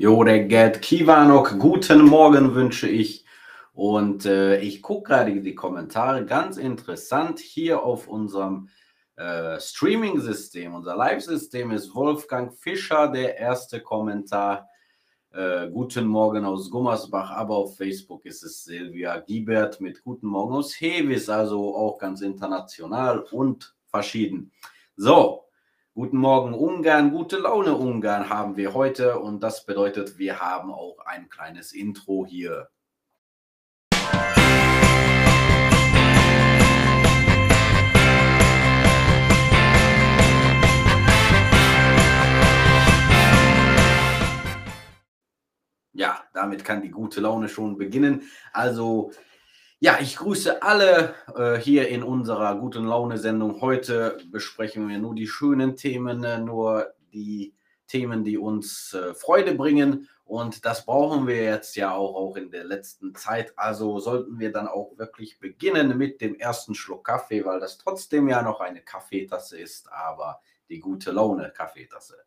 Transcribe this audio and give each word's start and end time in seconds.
Jo, 0.00 0.22
der 0.22 0.44
Gerd 0.44 0.80
Kiwanok, 0.80 1.58
guten 1.58 2.04
Morgen 2.04 2.54
wünsche 2.54 2.88
ich. 2.88 3.24
Und 3.72 4.26
äh, 4.26 4.60
ich 4.60 4.80
gucke 4.80 5.08
gerade 5.08 5.40
die 5.40 5.56
Kommentare, 5.56 6.24
ganz 6.24 6.56
interessant, 6.56 7.40
hier 7.40 7.82
auf 7.82 8.06
unserem 8.06 8.68
äh, 9.16 9.58
Streaming-System, 9.58 10.72
unser 10.72 10.94
Live-System 10.94 11.72
ist 11.72 11.92
Wolfgang 11.96 12.54
Fischer, 12.54 13.08
der 13.08 13.38
erste 13.38 13.80
Kommentar. 13.80 14.68
Äh, 15.32 15.68
guten 15.68 16.06
Morgen 16.06 16.44
aus 16.44 16.70
Gummersbach, 16.70 17.32
aber 17.32 17.56
auf 17.56 17.76
Facebook 17.76 18.24
ist 18.24 18.44
es 18.44 18.62
Silvia 18.62 19.18
Giebert 19.18 19.80
mit 19.80 20.04
Guten 20.04 20.28
Morgen 20.28 20.54
aus 20.54 20.80
Hevis, 20.80 21.28
also 21.28 21.74
auch 21.74 21.98
ganz 21.98 22.20
international 22.20 23.18
und 23.32 23.74
verschieden. 23.88 24.52
So, 24.94 25.47
Guten 25.98 26.18
Morgen 26.18 26.54
Ungarn, 26.54 27.10
gute 27.10 27.38
Laune 27.38 27.74
Ungarn 27.74 28.30
haben 28.30 28.56
wir 28.56 28.72
heute 28.72 29.18
und 29.18 29.42
das 29.42 29.66
bedeutet, 29.66 30.16
wir 30.16 30.38
haben 30.38 30.70
auch 30.70 31.00
ein 31.04 31.28
kleines 31.28 31.72
Intro 31.72 32.24
hier. 32.24 32.68
Ja, 45.94 46.22
damit 46.32 46.64
kann 46.64 46.80
die 46.80 46.90
gute 46.90 47.20
Laune 47.20 47.48
schon 47.48 47.76
beginnen. 47.76 48.22
Also 48.52 49.10
ja, 49.80 49.98
ich 50.00 50.16
grüße 50.16 50.62
alle 50.62 51.14
äh, 51.36 51.56
hier 51.56 51.88
in 51.88 52.02
unserer 52.02 52.56
guten 52.56 52.84
Laune-Sendung. 52.84 53.60
Heute 53.60 54.18
besprechen 54.30 54.88
wir 54.88 54.98
nur 54.98 55.14
die 55.14 55.28
schönen 55.28 55.76
Themen, 55.76 56.24
äh, 56.24 56.38
nur 56.38 56.94
die 57.12 57.54
Themen, 57.86 58.24
die 58.24 58.38
uns 58.38 58.92
äh, 58.94 59.14
Freude 59.14 59.54
bringen. 59.54 60.08
Und 60.24 60.64
das 60.64 60.84
brauchen 60.84 61.26
wir 61.26 61.42
jetzt 61.42 61.76
ja 61.76 61.94
auch, 61.94 62.14
auch 62.16 62.36
in 62.36 62.50
der 62.50 62.64
letzten 62.64 63.14
Zeit. 63.14 63.52
Also 63.56 64.00
sollten 64.00 64.38
wir 64.40 64.52
dann 64.52 64.66
auch 64.66 64.98
wirklich 64.98 65.38
beginnen 65.38 65.96
mit 65.96 66.20
dem 66.20 66.34
ersten 66.34 66.74
Schluck 66.74 67.06
Kaffee, 67.06 67.44
weil 67.44 67.60
das 67.60 67.78
trotzdem 67.78 68.28
ja 68.28 68.42
noch 68.42 68.60
eine 68.60 68.82
Kaffeetasse 68.82 69.58
ist, 69.58 69.90
aber 69.92 70.40
die 70.68 70.80
gute 70.80 71.12
Laune-Kaffeetasse. 71.12 72.18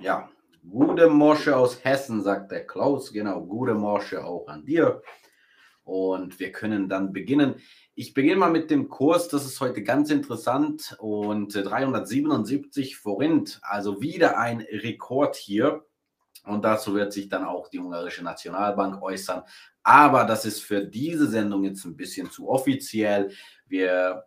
Ja, 0.00 0.30
gute 0.70 1.08
Morsche 1.08 1.56
aus 1.56 1.84
Hessen, 1.84 2.22
sagt 2.22 2.52
der 2.52 2.66
Klaus. 2.66 3.12
Genau, 3.12 3.42
gute 3.42 3.74
Morsche 3.74 4.24
auch 4.24 4.46
an 4.46 4.64
dir. 4.64 5.02
Und 5.86 6.40
wir 6.40 6.50
können 6.50 6.88
dann 6.88 7.12
beginnen. 7.12 7.54
Ich 7.94 8.12
beginne 8.12 8.36
mal 8.36 8.50
mit 8.50 8.72
dem 8.72 8.88
Kurs, 8.88 9.28
das 9.28 9.46
ist 9.46 9.60
heute 9.60 9.84
ganz 9.84 10.10
interessant. 10.10 10.96
Und 10.98 11.54
377 11.54 12.90
äh, 12.90 12.94
Forint, 12.96 13.60
also 13.62 14.02
wieder 14.02 14.36
ein 14.36 14.60
Rekord 14.60 15.36
hier. 15.36 15.86
Und 16.44 16.64
dazu 16.64 16.94
wird 16.94 17.12
sich 17.12 17.28
dann 17.28 17.44
auch 17.44 17.68
die 17.68 17.78
ungarische 17.78 18.24
Nationalbank 18.24 19.00
äußern. 19.00 19.44
Aber 19.84 20.24
das 20.24 20.44
ist 20.44 20.60
für 20.60 20.84
diese 20.84 21.28
Sendung 21.28 21.62
jetzt 21.62 21.84
ein 21.84 21.96
bisschen 21.96 22.32
zu 22.32 22.48
offiziell. 22.48 23.30
Wir 23.66 24.24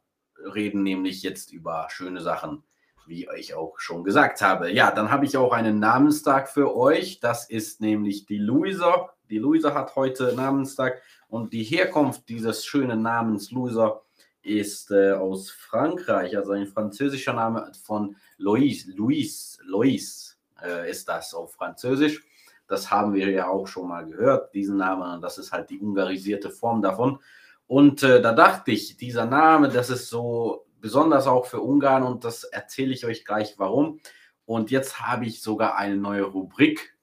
reden 0.56 0.84
nämlich 0.84 1.24
jetzt 1.24 1.52
über 1.52 1.90
schöne 1.92 2.22
Sachen, 2.22 2.64
wie 3.06 3.28
ich 3.38 3.54
auch 3.54 3.80
schon 3.80 4.06
gesagt 4.06 4.42
habe. 4.42 4.72
Ja, 4.72 4.92
dann 4.92 5.12
habe 5.12 5.26
ich 5.26 5.36
auch 5.36 5.52
einen 5.52 5.80
Namenstag 5.80 6.48
für 6.48 6.74
euch. 6.74 7.20
Das 7.20 7.50
ist 7.50 7.82
nämlich 7.82 8.26
die 8.26 8.38
Luisa. 8.38 9.10
Die 9.30 9.38
Luisa 9.38 9.76
hat 9.76 9.96
heute 9.96 10.34
Namenstag 10.36 11.02
und 11.28 11.54
die 11.54 11.64
Herkunft 11.64 12.28
dieses 12.30 12.66
schönen 12.66 13.04
Namens 13.04 13.52
Loser 13.52 14.02
ist 14.42 14.90
äh, 14.90 15.12
aus 15.12 15.52
Frankreich, 15.52 16.36
also 16.36 16.54
ein 16.54 16.66
französischer 16.66 17.34
Name 17.34 17.72
von 17.84 18.16
Lois. 18.38 18.86
Louis, 18.88 19.60
Lois 19.64 20.40
äh, 20.64 20.90
ist 20.90 21.08
das 21.08 21.36
auf 21.36 21.54
Französisch. 21.54 22.24
Das 22.68 22.90
haben 22.90 23.14
wir 23.14 23.30
ja 23.30 23.48
auch 23.48 23.68
schon 23.68 23.88
mal 23.88 24.06
gehört, 24.06 24.54
diesen 24.56 24.78
Namen. 24.78 25.22
Das 25.22 25.38
ist 25.38 25.52
halt 25.52 25.70
die 25.70 25.80
ungarisierte 25.80 26.50
Form 26.50 26.82
davon. 26.82 27.20
Und 27.68 28.02
äh, 28.02 28.22
da 28.22 28.34
dachte 28.34 28.72
ich, 28.72 28.98
dieser 28.98 29.26
Name, 29.26 29.70
das 29.70 29.92
ist 29.92 30.10
so 30.10 30.66
besonders 30.82 31.28
auch 31.28 31.46
für 31.46 31.62
Ungarn 31.62 32.02
und 32.02 32.24
das 32.24 32.46
erzähle 32.46 32.94
ich 32.94 33.06
euch 33.06 33.26
gleich 33.26 33.60
warum. 33.60 34.00
Und 34.46 34.72
jetzt 34.72 35.02
habe 35.02 35.26
ich 35.26 35.44
sogar 35.44 35.76
eine 35.76 35.98
neue 35.98 36.24
Rubrik 36.24 36.98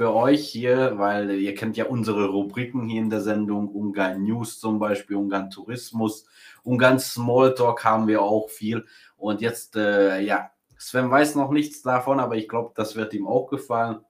für 0.00 0.14
euch 0.14 0.48
hier, 0.48 0.96
weil 0.96 1.30
ihr 1.32 1.54
kennt 1.54 1.76
ja 1.76 1.84
unsere 1.84 2.28
Rubriken 2.28 2.88
hier 2.88 3.02
in 3.02 3.10
der 3.10 3.20
Sendung, 3.20 3.68
Ungarn 3.68 4.22
News 4.22 4.58
zum 4.58 4.78
Beispiel, 4.78 5.16
Ungarn 5.16 5.50
Tourismus, 5.50 6.24
Ungarn 6.62 6.98
Smalltalk 6.98 7.84
haben 7.84 8.06
wir 8.06 8.22
auch 8.22 8.48
viel. 8.48 8.86
Und 9.18 9.42
jetzt, 9.42 9.76
äh, 9.76 10.20
ja, 10.20 10.52
Sven 10.78 11.10
weiß 11.10 11.34
noch 11.34 11.50
nichts 11.50 11.82
davon, 11.82 12.18
aber 12.18 12.36
ich 12.36 12.48
glaube, 12.48 12.72
das 12.74 12.96
wird 12.96 13.12
ihm 13.12 13.26
auch 13.26 13.48
gefallen. 13.48 14.00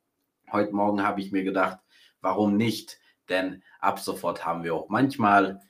Heute 0.53 0.73
Morgen 0.73 1.03
habe 1.03 1.21
ich 1.21 1.33
mir 1.33 1.43
gedacht, 1.43 1.81
warum 2.21 2.57
nicht? 2.57 3.01
Denn 3.29 3.65
ab 3.81 3.99
sofort 3.99 4.47
haben 4.47 4.63
wir 4.63 4.77
auch 4.77 4.91
manchmal 4.91 5.61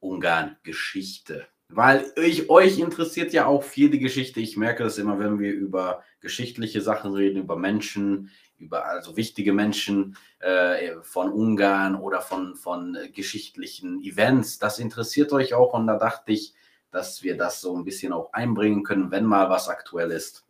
Ungarn 0.00 0.56
Geschichte. 0.64 1.46
Weil 1.74 2.12
ich, 2.16 2.50
euch 2.50 2.78
interessiert 2.78 3.32
ja 3.32 3.46
auch 3.46 3.62
viel 3.62 3.88
die 3.88 3.98
Geschichte. 3.98 4.40
Ich 4.40 4.58
merke 4.58 4.84
das 4.84 4.98
immer, 4.98 5.18
wenn 5.18 5.38
wir 5.38 5.52
über 5.52 6.02
geschichtliche 6.20 6.82
Sachen 6.82 7.14
reden, 7.14 7.38
über 7.38 7.56
Menschen, 7.56 8.30
über 8.58 8.84
also 8.84 9.16
wichtige 9.16 9.54
Menschen 9.54 10.16
äh, 10.40 10.96
von 11.00 11.32
Ungarn 11.32 11.96
oder 11.96 12.20
von, 12.20 12.56
von 12.56 12.98
geschichtlichen 13.14 14.02
Events. 14.02 14.58
Das 14.58 14.78
interessiert 14.78 15.32
euch 15.32 15.54
auch 15.54 15.72
und 15.72 15.86
da 15.86 15.96
dachte 15.96 16.32
ich, 16.32 16.52
dass 16.90 17.22
wir 17.22 17.38
das 17.38 17.62
so 17.62 17.74
ein 17.74 17.84
bisschen 17.84 18.12
auch 18.12 18.34
einbringen 18.34 18.84
können, 18.84 19.10
wenn 19.10 19.24
mal 19.24 19.48
was 19.48 19.70
aktuell 19.70 20.10
ist. 20.10 20.44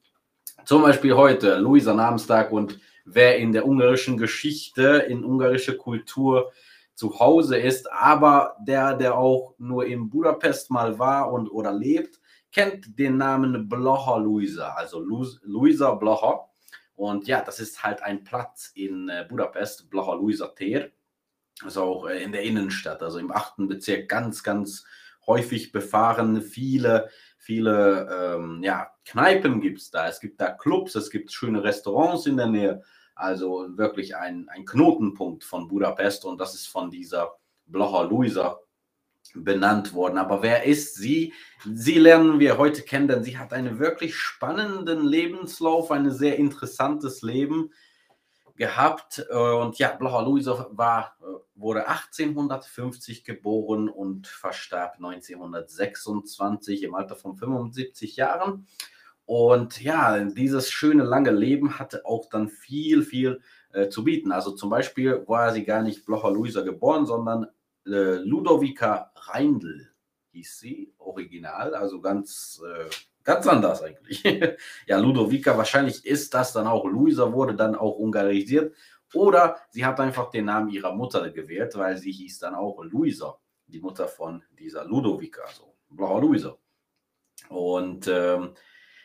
Zum 0.64 0.82
Beispiel 0.82 1.14
heute, 1.14 1.56
Luisa 1.58 1.94
Namenstag 1.94 2.50
und 2.50 2.80
wer 3.04 3.38
in 3.38 3.52
der 3.52 3.66
ungarischen 3.66 4.16
Geschichte, 4.16 5.06
in 5.08 5.24
ungarische 5.24 5.76
Kultur 5.76 6.52
zu 7.02 7.18
Hause 7.18 7.56
ist, 7.56 7.90
aber 7.90 8.54
der, 8.60 8.94
der 8.94 9.18
auch 9.18 9.56
nur 9.58 9.86
in 9.86 10.08
Budapest 10.08 10.70
mal 10.70 11.00
war 11.00 11.32
und 11.32 11.48
oder 11.48 11.72
lebt, 11.72 12.20
kennt 12.52 12.96
den 12.96 13.16
Namen 13.16 13.68
Blocher 13.68 14.20
Luisa, 14.20 14.74
also 14.74 15.00
Luisa 15.00 15.94
Blocher. 15.96 16.48
Und 16.94 17.26
ja, 17.26 17.42
das 17.42 17.58
ist 17.58 17.82
halt 17.82 18.04
ein 18.04 18.22
Platz 18.22 18.70
in 18.76 19.08
äh, 19.08 19.26
Budapest, 19.28 19.90
Blaha 19.90 20.14
Luisa 20.14 20.46
Ter. 20.46 20.92
Also 21.64 21.82
auch 21.82 22.08
äh, 22.08 22.22
in 22.22 22.30
der 22.30 22.44
Innenstadt, 22.44 23.02
also 23.02 23.18
im 23.18 23.32
achten 23.32 23.66
Bezirk, 23.66 24.08
ganz, 24.08 24.44
ganz 24.44 24.84
häufig 25.26 25.72
befahren. 25.72 26.40
Viele, 26.40 27.08
viele 27.36 28.36
ähm, 28.36 28.62
ja, 28.62 28.92
Kneipen 29.06 29.60
gibt 29.60 29.80
es 29.80 29.90
da. 29.90 30.06
Es 30.06 30.20
gibt 30.20 30.40
da 30.40 30.52
Clubs, 30.52 30.94
es 30.94 31.10
gibt 31.10 31.32
schöne 31.32 31.64
Restaurants 31.64 32.26
in 32.26 32.36
der 32.36 32.46
Nähe. 32.46 32.82
Also 33.14 33.66
wirklich 33.76 34.16
ein, 34.16 34.48
ein 34.48 34.64
Knotenpunkt 34.64 35.44
von 35.44 35.68
Budapest 35.68 36.24
und 36.24 36.40
das 36.40 36.54
ist 36.54 36.66
von 36.66 36.90
dieser 36.90 37.32
Blaha 37.66 38.02
Luisa 38.02 38.60
benannt 39.34 39.94
worden. 39.94 40.18
Aber 40.18 40.42
wer 40.42 40.64
ist 40.64 40.96
sie? 40.96 41.32
Sie 41.64 41.98
lernen 41.98 42.38
wir 42.38 42.58
heute 42.58 42.82
kennen, 42.82 43.08
denn 43.08 43.24
sie 43.24 43.38
hat 43.38 43.52
einen 43.52 43.78
wirklich 43.78 44.16
spannenden 44.16 45.06
Lebenslauf, 45.06 45.90
ein 45.90 46.10
sehr 46.10 46.36
interessantes 46.36 47.22
Leben 47.22 47.72
gehabt. 48.56 49.20
Und 49.30 49.78
ja, 49.78 49.92
Blaha 49.92 50.20
Luisa 50.22 50.68
war, 50.70 51.16
wurde 51.54 51.88
1850 51.88 53.24
geboren 53.24 53.88
und 53.88 54.26
verstarb 54.26 54.96
1926 54.96 56.82
im 56.82 56.94
Alter 56.94 57.16
von 57.16 57.36
75 57.36 58.16
Jahren. 58.16 58.66
Und 59.24 59.80
ja, 59.82 60.18
dieses 60.24 60.70
schöne 60.70 61.04
lange 61.04 61.30
Leben 61.30 61.78
hatte 61.78 62.04
auch 62.04 62.28
dann 62.28 62.48
viel, 62.48 63.02
viel 63.02 63.40
äh, 63.72 63.88
zu 63.88 64.04
bieten. 64.04 64.32
Also 64.32 64.52
zum 64.52 64.70
Beispiel 64.70 65.24
war 65.26 65.52
sie 65.52 65.64
gar 65.64 65.82
nicht 65.82 66.04
Blocher 66.04 66.30
Luisa 66.30 66.62
geboren, 66.62 67.06
sondern 67.06 67.46
äh, 67.86 68.16
Ludovica 68.16 69.12
Reindl 69.14 69.88
hieß 70.32 70.58
sie, 70.58 70.94
original, 70.98 71.74
also 71.74 72.00
ganz, 72.00 72.60
äh, 72.66 72.88
ganz 73.22 73.46
anders 73.46 73.82
eigentlich. 73.82 74.22
ja, 74.86 74.98
Ludovica, 74.98 75.56
wahrscheinlich 75.56 76.04
ist 76.04 76.32
das 76.34 76.52
dann 76.52 76.66
auch, 76.66 76.84
Luisa 76.84 77.32
wurde 77.32 77.54
dann 77.54 77.74
auch 77.74 77.98
ungarisiert 77.98 78.74
oder 79.12 79.56
sie 79.70 79.84
hat 79.84 80.00
einfach 80.00 80.30
den 80.30 80.46
Namen 80.46 80.70
ihrer 80.70 80.94
Mutter 80.94 81.30
gewählt, 81.30 81.76
weil 81.76 81.98
sie 81.98 82.12
hieß 82.12 82.38
dann 82.38 82.54
auch 82.54 82.82
Luisa, 82.82 83.38
die 83.66 83.80
Mutter 83.80 84.08
von 84.08 84.42
dieser 84.58 84.84
Ludovica, 84.84 85.42
also 85.42 85.74
Blaue 85.90 86.22
Luisa. 86.22 86.56
Und 87.48 88.08
ähm, 88.08 88.54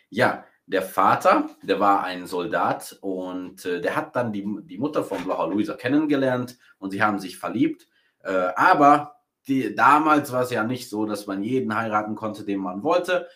ja, 0.10 0.46
der 0.66 0.82
Vater, 0.82 1.50
der 1.64 1.80
war 1.80 2.04
ein 2.04 2.28
Soldat 2.28 2.98
und 3.02 3.66
äh, 3.66 3.80
der 3.80 3.96
hat 3.96 4.16
dann 4.16 4.34
die, 4.34 4.46
die 4.64 4.78
Mutter 4.78 5.04
von 5.04 5.24
Blaha 5.24 5.46
Luisa 5.46 5.76
kennengelernt 5.76 6.58
und 6.78 6.92
sie 6.92 7.02
haben 7.02 7.20
sich 7.20 7.38
verliebt. 7.38 7.88
Äh, 8.24 8.50
aber 8.56 9.16
die, 9.48 9.74
damals 9.74 10.34
war 10.34 10.42
es 10.42 10.52
ja 10.52 10.64
nicht 10.64 10.90
so, 10.90 11.06
dass 11.06 11.26
man 11.26 11.42
jeden 11.42 11.76
heiraten 11.76 12.16
konnte, 12.16 12.44
den 12.44 12.60
man 12.60 12.84
wollte, 12.84 13.28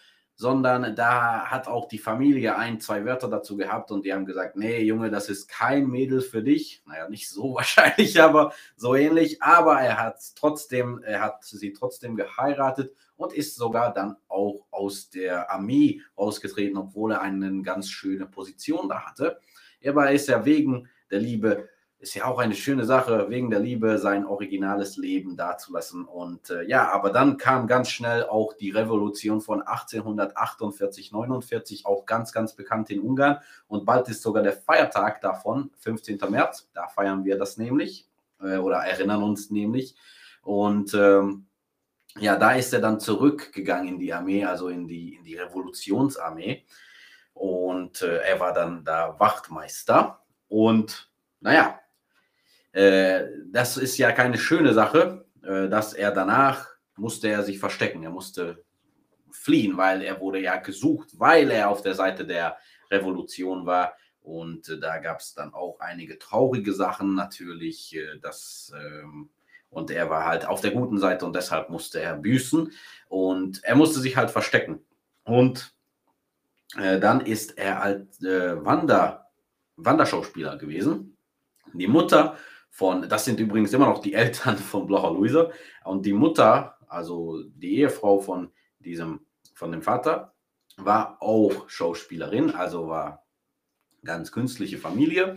sondern 0.41 0.95
da 0.95 1.45
hat 1.51 1.67
auch 1.67 1.87
die 1.87 1.99
Familie 1.99 2.55
ein, 2.55 2.79
zwei 2.79 3.05
Wörter 3.05 3.27
dazu 3.27 3.57
gehabt 3.57 3.91
und 3.91 4.05
die 4.05 4.11
haben 4.11 4.25
gesagt, 4.25 4.55
nee, 4.55 4.81
Junge, 4.81 5.11
das 5.11 5.29
ist 5.29 5.47
kein 5.47 5.85
Mädel 5.85 6.19
für 6.19 6.41
dich. 6.41 6.81
Naja, 6.87 7.07
nicht 7.07 7.29
so 7.29 7.53
wahrscheinlich, 7.53 8.19
aber 8.19 8.51
so 8.75 8.95
ähnlich. 8.95 9.43
Aber 9.43 9.79
er 9.79 9.99
hat 9.99 10.17
trotzdem, 10.35 10.99
er 11.03 11.21
hat 11.21 11.43
sie 11.43 11.73
trotzdem 11.73 12.15
geheiratet 12.15 12.91
und 13.17 13.33
ist 13.33 13.55
sogar 13.55 13.93
dann 13.93 14.17
auch 14.29 14.65
aus 14.71 15.11
der 15.11 15.51
Armee 15.51 16.01
ausgetreten, 16.15 16.75
obwohl 16.75 17.11
er 17.11 17.21
eine 17.21 17.61
ganz 17.61 17.91
schöne 17.91 18.25
Position 18.25 18.89
da 18.89 19.01
hatte. 19.05 19.39
Aber 19.85 20.09
ist 20.09 20.27
ja 20.27 20.43
wegen 20.43 20.89
der 21.11 21.19
Liebe 21.19 21.69
ist 22.01 22.15
ja 22.15 22.25
auch 22.25 22.39
eine 22.39 22.55
schöne 22.55 22.83
Sache, 22.83 23.29
wegen 23.29 23.51
der 23.51 23.59
Liebe 23.59 23.99
sein 23.99 24.25
originales 24.25 24.97
Leben 24.97 25.37
dazulassen. 25.37 26.05
Und 26.05 26.49
äh, 26.49 26.63
ja, 26.63 26.91
aber 26.91 27.11
dann 27.11 27.37
kam 27.37 27.67
ganz 27.67 27.89
schnell 27.89 28.25
auch 28.25 28.53
die 28.53 28.71
Revolution 28.71 29.39
von 29.39 29.61
1848, 29.61 31.11
49, 31.11 31.85
auch 31.85 32.07
ganz, 32.07 32.33
ganz 32.33 32.55
bekannt 32.55 32.89
in 32.89 33.01
Ungarn. 33.01 33.37
Und 33.67 33.85
bald 33.85 34.09
ist 34.09 34.23
sogar 34.23 34.41
der 34.41 34.53
Feiertag 34.53 35.21
davon, 35.21 35.69
15. 35.77 36.17
März. 36.27 36.71
Da 36.73 36.87
feiern 36.87 37.23
wir 37.23 37.37
das 37.37 37.57
nämlich 37.57 38.09
äh, 38.41 38.57
oder 38.57 38.77
erinnern 38.77 39.21
uns 39.21 39.51
nämlich. 39.51 39.95
Und 40.41 40.95
ähm, 40.95 41.45
ja, 42.17 42.35
da 42.35 42.53
ist 42.53 42.73
er 42.73 42.81
dann 42.81 42.99
zurückgegangen 42.99 43.87
in 43.87 43.99
die 43.99 44.11
Armee, 44.11 44.43
also 44.43 44.69
in 44.69 44.87
die, 44.87 45.15
in 45.15 45.23
die 45.23 45.35
Revolutionsarmee. 45.35 46.65
Und 47.35 48.01
äh, 48.01 48.17
er 48.23 48.39
war 48.39 48.53
dann 48.53 48.83
da 48.83 49.19
Wachtmeister. 49.19 50.23
Und 50.47 51.11
naja, 51.41 51.80
äh, 52.73 53.27
das 53.51 53.77
ist 53.77 53.97
ja 53.97 54.11
keine 54.11 54.37
schöne 54.37 54.73
Sache, 54.73 55.25
äh, 55.43 55.67
dass 55.69 55.93
er 55.93 56.11
danach 56.11 56.67
musste 56.95 57.29
er 57.29 57.43
sich 57.43 57.59
verstecken. 57.59 58.03
Er 58.03 58.11
musste 58.11 58.63
fliehen, 59.31 59.77
weil 59.77 60.01
er 60.01 60.19
wurde 60.19 60.39
ja 60.39 60.57
gesucht, 60.57 61.09
weil 61.17 61.51
er 61.51 61.69
auf 61.69 61.81
der 61.81 61.95
Seite 61.95 62.25
der 62.25 62.57
Revolution 62.89 63.65
war. 63.65 63.93
Und 64.21 64.69
äh, 64.69 64.79
da 64.79 64.99
gab 64.99 65.19
es 65.19 65.33
dann 65.33 65.53
auch 65.53 65.79
einige 65.79 66.19
traurige 66.19 66.73
Sachen 66.73 67.15
natürlich. 67.15 67.95
Äh, 67.95 68.19
das, 68.21 68.71
ähm, 68.75 69.29
und 69.69 69.89
er 69.89 70.09
war 70.09 70.25
halt 70.25 70.45
auf 70.45 70.61
der 70.61 70.71
guten 70.71 70.97
Seite 70.97 71.25
und 71.25 71.35
deshalb 71.35 71.69
musste 71.69 72.01
er 72.01 72.15
büßen. 72.15 72.71
Und 73.07 73.63
er 73.63 73.75
musste 73.75 73.99
sich 73.99 74.15
halt 74.15 74.29
verstecken. 74.29 74.85
Und 75.23 75.73
äh, 76.77 76.99
dann 76.99 77.21
ist 77.21 77.57
er 77.57 77.81
als 77.81 78.21
äh, 78.21 78.63
Wander, 78.63 79.31
Wanderschauspieler 79.77 80.57
gewesen. 80.57 81.17
Die 81.73 81.87
Mutter 81.87 82.37
von, 82.71 83.07
das 83.09 83.25
sind 83.25 83.39
übrigens 83.39 83.73
immer 83.73 83.85
noch 83.85 83.99
die 83.99 84.13
Eltern 84.13 84.57
von 84.71 84.87
Blocher 84.87 85.11
Luise 85.11 85.51
und 85.83 86.05
die 86.05 86.13
Mutter, 86.13 86.77
also 86.87 87.43
die 87.43 87.77
Ehefrau 87.79 88.19
von 88.19 88.51
diesem, 88.79 89.25
von 89.53 89.71
dem 89.71 89.81
Vater, 89.81 90.33
war 90.77 91.21
auch 91.21 91.69
Schauspielerin, 91.69 92.51
also 92.51 92.87
war 92.87 93.27
ganz 94.03 94.31
künstliche 94.31 94.77
Familie. 94.77 95.35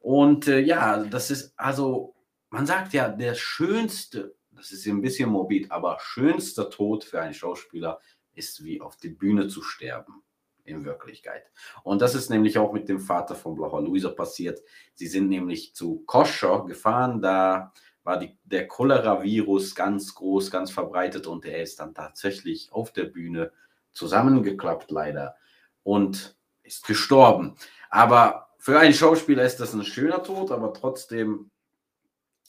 Und 0.00 0.48
äh, 0.48 0.58
ja, 0.58 1.04
das 1.04 1.30
ist 1.30 1.52
also, 1.56 2.16
man 2.48 2.66
sagt 2.66 2.94
ja, 2.94 3.08
der 3.08 3.34
schönste, 3.34 4.34
das 4.50 4.72
ist 4.72 4.86
ein 4.86 5.02
bisschen 5.02 5.28
morbid, 5.28 5.70
aber 5.70 5.98
schönster 6.00 6.70
Tod 6.70 7.04
für 7.04 7.20
einen 7.20 7.34
Schauspieler 7.34 8.00
ist 8.32 8.64
wie 8.64 8.80
auf 8.80 8.96
die 8.96 9.10
Bühne 9.10 9.48
zu 9.48 9.62
sterben 9.62 10.22
in 10.64 10.84
Wirklichkeit. 10.84 11.44
Und 11.82 12.02
das 12.02 12.14
ist 12.14 12.30
nämlich 12.30 12.58
auch 12.58 12.72
mit 12.72 12.88
dem 12.88 13.00
Vater 13.00 13.34
von 13.34 13.56
Blacher 13.56 13.80
Luisa 13.80 14.10
passiert. 14.10 14.60
Sie 14.94 15.06
sind 15.06 15.28
nämlich 15.28 15.74
zu 15.74 16.00
Koscher 16.06 16.64
gefahren, 16.66 17.20
da 17.20 17.72
war 18.02 18.18
die, 18.18 18.36
der 18.44 18.66
Cholera-Virus 18.66 19.74
ganz 19.74 20.14
groß, 20.14 20.50
ganz 20.50 20.70
verbreitet 20.70 21.26
und 21.26 21.44
er 21.44 21.62
ist 21.62 21.80
dann 21.80 21.94
tatsächlich 21.94 22.72
auf 22.72 22.92
der 22.92 23.04
Bühne 23.04 23.52
zusammengeklappt, 23.92 24.90
leider, 24.90 25.36
und 25.82 26.36
ist 26.62 26.86
gestorben. 26.86 27.56
Aber 27.90 28.48
für 28.58 28.78
einen 28.78 28.94
Schauspieler 28.94 29.42
ist 29.44 29.58
das 29.58 29.74
ein 29.74 29.84
schöner 29.84 30.22
Tod, 30.22 30.50
aber 30.50 30.72
trotzdem 30.72 31.50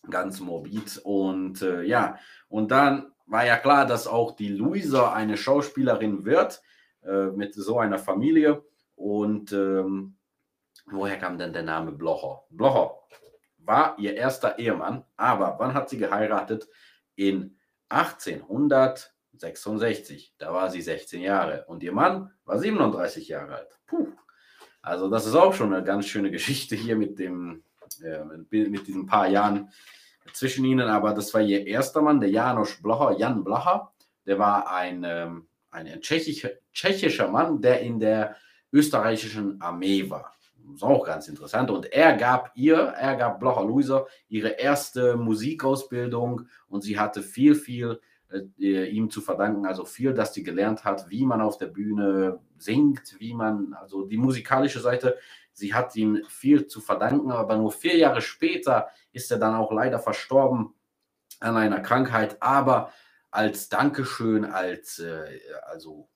ganz 0.10 0.40
morbid. 0.40 1.00
Und 1.04 1.62
äh, 1.62 1.84
ja, 1.84 2.18
und 2.48 2.72
dann 2.72 3.12
war 3.25 3.46
ja 3.46 3.58
klar, 3.58 3.86
dass 3.86 4.08
auch 4.08 4.36
die 4.36 4.50
Luisa 4.50 5.13
eine 5.13 5.38
Schauspielerin 5.38 6.25
wird. 6.25 6.62
Äh, 7.03 7.31
mit 7.31 7.56
so 7.56 7.80
einer 7.80 7.98
Familie. 7.98 8.63
Und 8.95 9.51
ähm, 9.53 10.18
woher 10.86 11.18
kam 11.18 11.39
denn 11.39 11.53
der 11.53 11.63
Name 11.63 11.92
Blocher? 11.92 12.44
Blocher 12.51 13.00
war 13.57 13.98
ihr 13.98 14.15
erster 14.15 14.59
Ehemann, 14.59 15.03
aber 15.18 15.56
wann 15.57 15.74
hat 15.74 15.89
sie 15.89 15.98
geheiratet? 15.98 16.68
In 17.15 17.57
1866. 17.89 20.36
Da 20.38 20.53
war 20.53 20.69
sie 20.69 20.81
16 20.81 21.21
Jahre 21.21 21.65
und 21.68 21.81
ihr 21.81 21.92
Mann 21.92 22.31
war 22.45 22.59
37 22.59 23.30
Jahre 23.30 23.56
alt. 23.56 23.80
Puh. 23.88 24.09
Also 24.83 25.09
das 25.09 25.25
ist 25.25 25.33
auch 25.36 25.56
schon 25.56 25.74
eine 25.74 25.83
ganz 25.83 26.06
schöne 26.06 26.30
Geschichte 26.31 26.75
hier 26.75 26.95
mit 26.95 27.18
dem 27.18 27.63
äh, 28.03 28.24
mit 28.50 28.88
diesen 28.88 29.07
paar 29.07 29.27
Jahren 29.27 29.71
zwischen 30.33 30.65
ihnen. 30.65 30.88
Aber 30.88 31.13
das 31.13 31.33
war 31.33 31.42
ihr 31.42 31.65
erster 31.65 32.03
Mann, 32.03 32.19
der 32.19 32.30
Janusz 32.30 32.80
Blocher, 32.81 33.18
Jan 33.18 33.44
Blocher. 33.44 33.92
Der 34.25 34.38
war 34.38 34.71
ein 34.71 35.03
ähm, 35.03 35.48
ein 35.71 36.01
tschechischer, 36.01 36.51
tschechischer 36.73 37.27
Mann, 37.27 37.62
der 37.62 37.81
in 37.81 38.00
der 38.00 38.35
österreichischen 38.71 39.62
Armee 39.62 40.09
war. 40.09 40.33
Das 40.65 40.75
ist 40.75 40.83
auch 40.83 41.06
ganz 41.06 41.27
interessant. 41.27 41.69
Und 41.69 41.91
er 41.91 42.15
gab 42.15 42.51
ihr, 42.56 42.77
er 42.77 43.15
gab 43.15 43.39
Blocher 43.39 43.65
Luisa 43.65 44.06
ihre 44.29 44.50
erste 44.50 45.18
Musikausbildung 45.18 46.47
und 46.68 46.81
sie 46.81 47.00
hatte 47.00 47.23
viel, 47.23 47.56
viel 47.56 48.00
äh, 48.59 48.85
ihm 48.85 49.09
zu 49.09 49.21
verdanken, 49.21 49.65
also 49.65 49.85
viel, 49.85 50.13
dass 50.13 50.33
sie 50.33 50.44
gelernt 50.44 50.85
hat, 50.85 51.09
wie 51.09 51.25
man 51.25 51.41
auf 51.41 51.57
der 51.57 51.68
Bühne 51.68 52.39
singt, 52.57 53.19
wie 53.19 53.33
man, 53.33 53.74
also 53.74 54.06
die 54.06 54.17
musikalische 54.17 54.79
Seite, 54.79 55.17
sie 55.51 55.74
hat 55.74 55.95
ihm 55.95 56.24
viel 56.29 56.67
zu 56.67 56.79
verdanken, 56.79 57.31
aber 57.31 57.57
nur 57.57 57.71
vier 57.71 57.97
Jahre 57.97 58.21
später 58.21 58.88
ist 59.12 59.31
er 59.31 59.39
dann 59.39 59.56
auch 59.56 59.71
leider 59.71 60.00
verstorben 60.00 60.74
an 61.39 61.57
einer 61.57 61.81
Krankheit, 61.81 62.41
aber 62.41 62.94
als 63.31 63.69
Dankeschön, 63.69 64.45
als, 64.45 65.00
äh, 65.00 65.39
also 65.65 66.07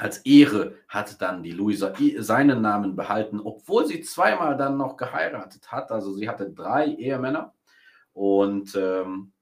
als 0.00 0.18
Ehre 0.18 0.76
hat 0.88 1.20
dann 1.20 1.42
die 1.42 1.52
Luisa 1.52 1.92
seinen 2.18 2.62
Namen 2.62 2.96
behalten, 2.96 3.40
obwohl 3.40 3.86
sie 3.86 4.00
zweimal 4.00 4.56
dann 4.56 4.76
noch 4.76 4.96
geheiratet 4.96 5.70
hat. 5.70 5.90
Also 5.92 6.14
sie 6.14 6.28
hatte 6.28 6.50
drei 6.50 6.86
Ehemänner 6.86 7.54
und, 8.12 8.74
ähm, 8.76 9.32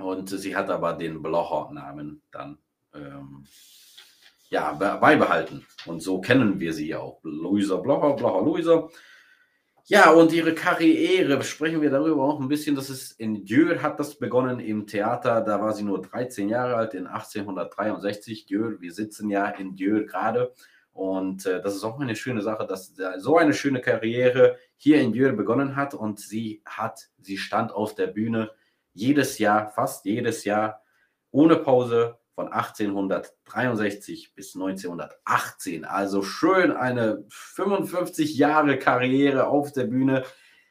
und 0.00 0.28
sie 0.28 0.56
hat 0.56 0.70
aber 0.70 0.94
den 0.94 1.22
Blocher-Namen 1.22 2.22
dann 2.30 2.58
ähm, 2.94 3.44
ja, 4.48 4.72
beibehalten. 4.72 5.66
Und 5.86 6.02
so 6.02 6.20
kennen 6.20 6.58
wir 6.58 6.72
sie 6.72 6.88
ja 6.88 6.98
auch. 6.98 7.20
Luisa 7.22 7.76
Blocher, 7.76 8.14
Blocher 8.14 8.42
Luisa. 8.42 8.88
Ja, 9.90 10.12
und 10.12 10.32
ihre 10.32 10.54
Karriere, 10.54 11.42
sprechen 11.42 11.82
wir 11.82 11.90
darüber 11.90 12.22
auch 12.22 12.38
ein 12.38 12.46
bisschen. 12.46 12.76
Das 12.76 12.90
ist 12.90 13.18
in 13.18 13.44
Dieu 13.44 13.76
hat 13.82 13.98
das 13.98 14.14
begonnen 14.14 14.60
im 14.60 14.86
Theater. 14.86 15.40
Da 15.40 15.60
war 15.60 15.72
sie 15.72 15.82
nur 15.82 16.00
13 16.00 16.48
Jahre 16.48 16.76
alt, 16.76 16.94
in 16.94 17.08
1863. 17.08 18.46
Dieu, 18.46 18.76
wir 18.78 18.92
sitzen 18.92 19.30
ja 19.30 19.48
in 19.48 19.74
Dieu 19.74 20.06
gerade. 20.06 20.54
Und 20.92 21.44
äh, 21.44 21.60
das 21.60 21.74
ist 21.74 21.82
auch 21.82 21.98
eine 21.98 22.14
schöne 22.14 22.40
Sache, 22.40 22.68
dass 22.68 22.94
so 23.16 23.36
eine 23.36 23.52
schöne 23.52 23.80
Karriere 23.80 24.58
hier 24.76 25.00
in 25.00 25.12
Dieu 25.12 25.32
begonnen 25.32 25.74
hat. 25.74 25.92
Und 25.92 26.20
sie 26.20 26.62
hat, 26.64 27.08
sie 27.20 27.36
stand 27.36 27.72
auf 27.72 27.96
der 27.96 28.06
Bühne 28.06 28.52
jedes 28.92 29.40
Jahr, 29.40 29.70
fast 29.70 30.04
jedes 30.04 30.44
Jahr, 30.44 30.84
ohne 31.32 31.56
Pause 31.56 32.19
von 32.40 32.52
1863 32.52 34.34
bis 34.34 34.54
1918. 34.54 35.84
Also 35.84 36.22
schön 36.22 36.72
eine 36.72 37.22
55 37.28 38.34
Jahre 38.36 38.78
Karriere 38.78 39.48
auf 39.48 39.72
der 39.72 39.84
Bühne. 39.84 40.24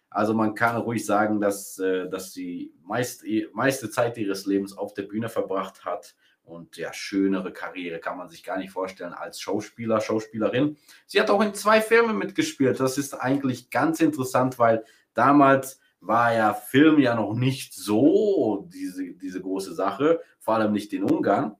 Also 0.10 0.34
man 0.34 0.56
kann 0.56 0.78
ruhig 0.78 1.06
sagen, 1.06 1.40
dass, 1.40 1.78
äh, 1.78 2.10
dass 2.10 2.34
sie 2.34 2.74
meist, 2.82 3.24
meiste 3.54 3.92
Zeit 3.92 4.18
ihres 4.18 4.48
Lebens 4.48 4.76
auf 4.76 4.96
der 4.96 5.04
Bühne 5.04 5.30
verbracht 5.30 5.86
hat. 5.86 6.16
Und 6.42 6.78
ja, 6.78 6.92
schönere 6.92 7.54
Karriere 7.54 8.00
kann 8.00 8.18
man 8.18 8.30
sich 8.30 8.44
gar 8.44 8.58
nicht 8.58 8.72
vorstellen 8.72 9.14
als 9.14 9.40
Schauspieler, 9.40 10.02
Schauspielerin. 10.02 10.78
Sie 11.06 11.22
hat 11.22 11.30
auch 11.30 11.42
in 11.44 11.54
zwei 11.54 11.82
Filmen 11.82 12.18
mitgespielt. 12.18 12.80
Das 12.80 12.98
ist 12.98 13.14
eigentlich 13.14 13.70
ganz 13.70 14.00
interessant, 14.00 14.58
weil 14.58 14.84
damals 15.14 15.80
war 16.02 16.34
ja 16.34 16.54
Film 16.54 17.00
ja 17.00 17.14
noch 17.14 17.34
nicht 17.34 17.76
so 17.76 18.68
diese, 18.74 19.14
diese 19.14 19.42
große 19.42 19.76
Sache, 19.76 20.22
vor 20.40 20.56
allem 20.56 20.72
nicht 20.72 20.94
in 20.94 21.04
Ungarn. 21.04 21.56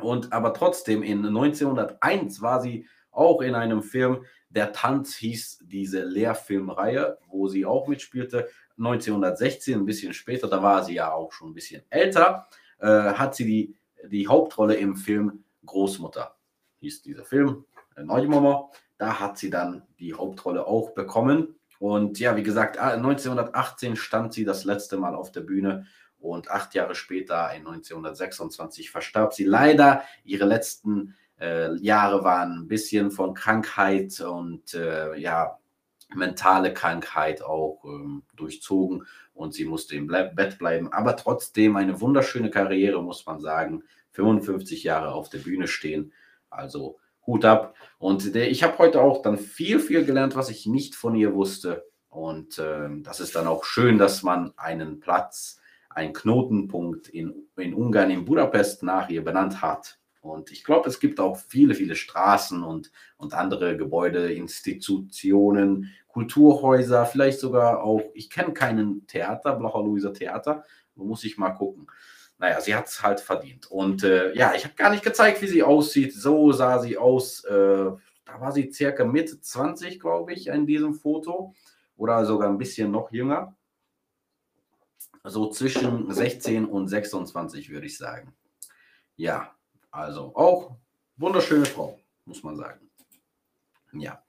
Und 0.00 0.32
aber 0.32 0.52
trotzdem, 0.54 1.02
in 1.02 1.24
1901 1.24 2.42
war 2.42 2.60
sie 2.60 2.86
auch 3.10 3.40
in 3.40 3.54
einem 3.54 3.82
Film, 3.82 4.24
der 4.50 4.72
Tanz 4.72 5.16
hieß 5.16 5.60
diese 5.64 6.04
Lehrfilmreihe, 6.04 7.18
wo 7.28 7.48
sie 7.48 7.64
auch 7.64 7.88
mitspielte. 7.88 8.48
1916, 8.78 9.80
ein 9.80 9.86
bisschen 9.86 10.12
später, 10.12 10.48
da 10.48 10.62
war 10.62 10.84
sie 10.84 10.94
ja 10.94 11.12
auch 11.12 11.32
schon 11.32 11.50
ein 11.50 11.54
bisschen 11.54 11.82
älter, 11.90 12.46
äh, 12.78 12.86
hat 12.86 13.34
sie 13.34 13.46
die, 13.46 13.76
die 14.08 14.28
Hauptrolle 14.28 14.74
im 14.74 14.96
Film 14.96 15.44
Großmutter, 15.64 16.36
hieß 16.80 17.02
dieser 17.02 17.24
Film, 17.24 17.64
äh, 17.96 18.02
Neumama. 18.02 18.70
Da 18.98 19.20
hat 19.20 19.36
sie 19.36 19.50
dann 19.50 19.82
die 19.98 20.14
Hauptrolle 20.14 20.66
auch 20.66 20.92
bekommen. 20.92 21.56
Und 21.78 22.18
ja, 22.18 22.36
wie 22.36 22.42
gesagt, 22.42 22.78
1918 22.78 23.92
ah, 23.92 23.96
stand 23.96 24.32
sie 24.32 24.44
das 24.44 24.64
letzte 24.64 24.96
Mal 24.96 25.14
auf 25.14 25.32
der 25.32 25.42
Bühne 25.42 25.86
und 26.26 26.50
acht 26.50 26.74
Jahre 26.74 26.94
später, 26.94 27.50
in 27.52 27.66
1926, 27.66 28.90
verstarb 28.90 29.34
sie. 29.34 29.44
Leider, 29.44 30.02
ihre 30.24 30.44
letzten 30.44 31.14
äh, 31.40 31.74
Jahre 31.76 32.24
waren 32.24 32.60
ein 32.60 32.68
bisschen 32.68 33.10
von 33.10 33.34
Krankheit 33.34 34.20
und 34.20 34.74
äh, 34.74 35.16
ja, 35.16 35.58
mentale 36.14 36.72
Krankheit 36.72 37.42
auch 37.42 37.84
ähm, 37.84 38.22
durchzogen 38.34 39.06
und 39.34 39.54
sie 39.54 39.64
musste 39.64 39.96
im 39.96 40.06
Ble 40.06 40.32
Bett 40.34 40.58
bleiben. 40.58 40.92
Aber 40.92 41.16
trotzdem 41.16 41.76
eine 41.76 42.00
wunderschöne 42.00 42.50
Karriere, 42.50 43.02
muss 43.02 43.26
man 43.26 43.40
sagen. 43.40 43.82
55 44.12 44.82
Jahre 44.82 45.12
auf 45.12 45.28
der 45.28 45.38
Bühne 45.38 45.68
stehen. 45.68 46.12
Also 46.48 46.98
Hut 47.26 47.44
ab. 47.44 47.74
Und 47.98 48.34
der, 48.34 48.50
ich 48.50 48.62
habe 48.62 48.78
heute 48.78 49.02
auch 49.02 49.22
dann 49.22 49.36
viel, 49.36 49.80
viel 49.80 50.04
gelernt, 50.04 50.36
was 50.36 50.48
ich 50.48 50.66
nicht 50.66 50.94
von 50.94 51.14
ihr 51.14 51.34
wusste. 51.34 51.84
Und 52.08 52.58
äh, 52.58 52.88
das 53.02 53.20
ist 53.20 53.36
dann 53.36 53.46
auch 53.46 53.64
schön, 53.64 53.98
dass 53.98 54.22
man 54.22 54.52
einen 54.56 55.00
Platz, 55.00 55.60
einen 55.96 56.12
Knotenpunkt 56.12 57.08
in, 57.08 57.48
in 57.56 57.72
Ungarn, 57.72 58.10
in 58.10 58.26
Budapest 58.26 58.82
nach 58.82 59.08
ihr 59.08 59.24
benannt 59.24 59.62
hat. 59.62 59.98
Und 60.20 60.52
ich 60.52 60.62
glaube, 60.62 60.88
es 60.90 61.00
gibt 61.00 61.18
auch 61.20 61.38
viele, 61.38 61.74
viele 61.74 61.96
Straßen 61.96 62.62
und, 62.62 62.92
und 63.16 63.32
andere 63.32 63.78
Gebäude, 63.78 64.30
Institutionen, 64.32 65.90
Kulturhäuser, 66.08 67.06
vielleicht 67.06 67.40
sogar 67.40 67.82
auch, 67.82 68.02
ich 68.12 68.28
kenne 68.28 68.52
keinen 68.52 69.06
Theater, 69.06 69.54
Blacher 69.54 69.82
Luiser 69.82 70.12
Theater, 70.12 70.64
muss 70.96 71.24
ich 71.24 71.38
mal 71.38 71.50
gucken. 71.52 71.86
Naja, 72.38 72.60
sie 72.60 72.74
hat 72.74 72.88
es 72.88 73.02
halt 73.02 73.20
verdient. 73.20 73.70
Und 73.70 74.04
äh, 74.04 74.34
ja, 74.34 74.52
ich 74.54 74.64
habe 74.64 74.74
gar 74.74 74.90
nicht 74.90 75.04
gezeigt, 75.04 75.40
wie 75.40 75.46
sie 75.46 75.62
aussieht. 75.62 76.12
So 76.12 76.52
sah 76.52 76.78
sie 76.78 76.98
aus. 76.98 77.42
Äh, 77.44 77.54
da 77.54 78.40
war 78.40 78.52
sie 78.52 78.70
circa 78.70 79.06
Mitte 79.06 79.40
20, 79.40 79.98
glaube 79.98 80.34
ich, 80.34 80.48
in 80.48 80.66
diesem 80.66 80.92
Foto. 80.92 81.54
Oder 81.96 82.26
sogar 82.26 82.50
ein 82.50 82.58
bisschen 82.58 82.90
noch 82.90 83.10
jünger. 83.10 83.55
So 85.28 85.50
zwischen 85.50 86.12
16 86.12 86.64
und 86.64 86.88
26, 86.88 87.70
würde 87.70 87.86
ich 87.86 87.98
sagen. 87.98 88.32
Ja, 89.16 89.50
also 89.90 90.32
auch 90.36 90.76
wunderschöne 91.16 91.66
Frau, 91.66 91.98
muss 92.24 92.42
man 92.42 92.56
sagen. 92.56 92.88
Ja. 93.92 94.22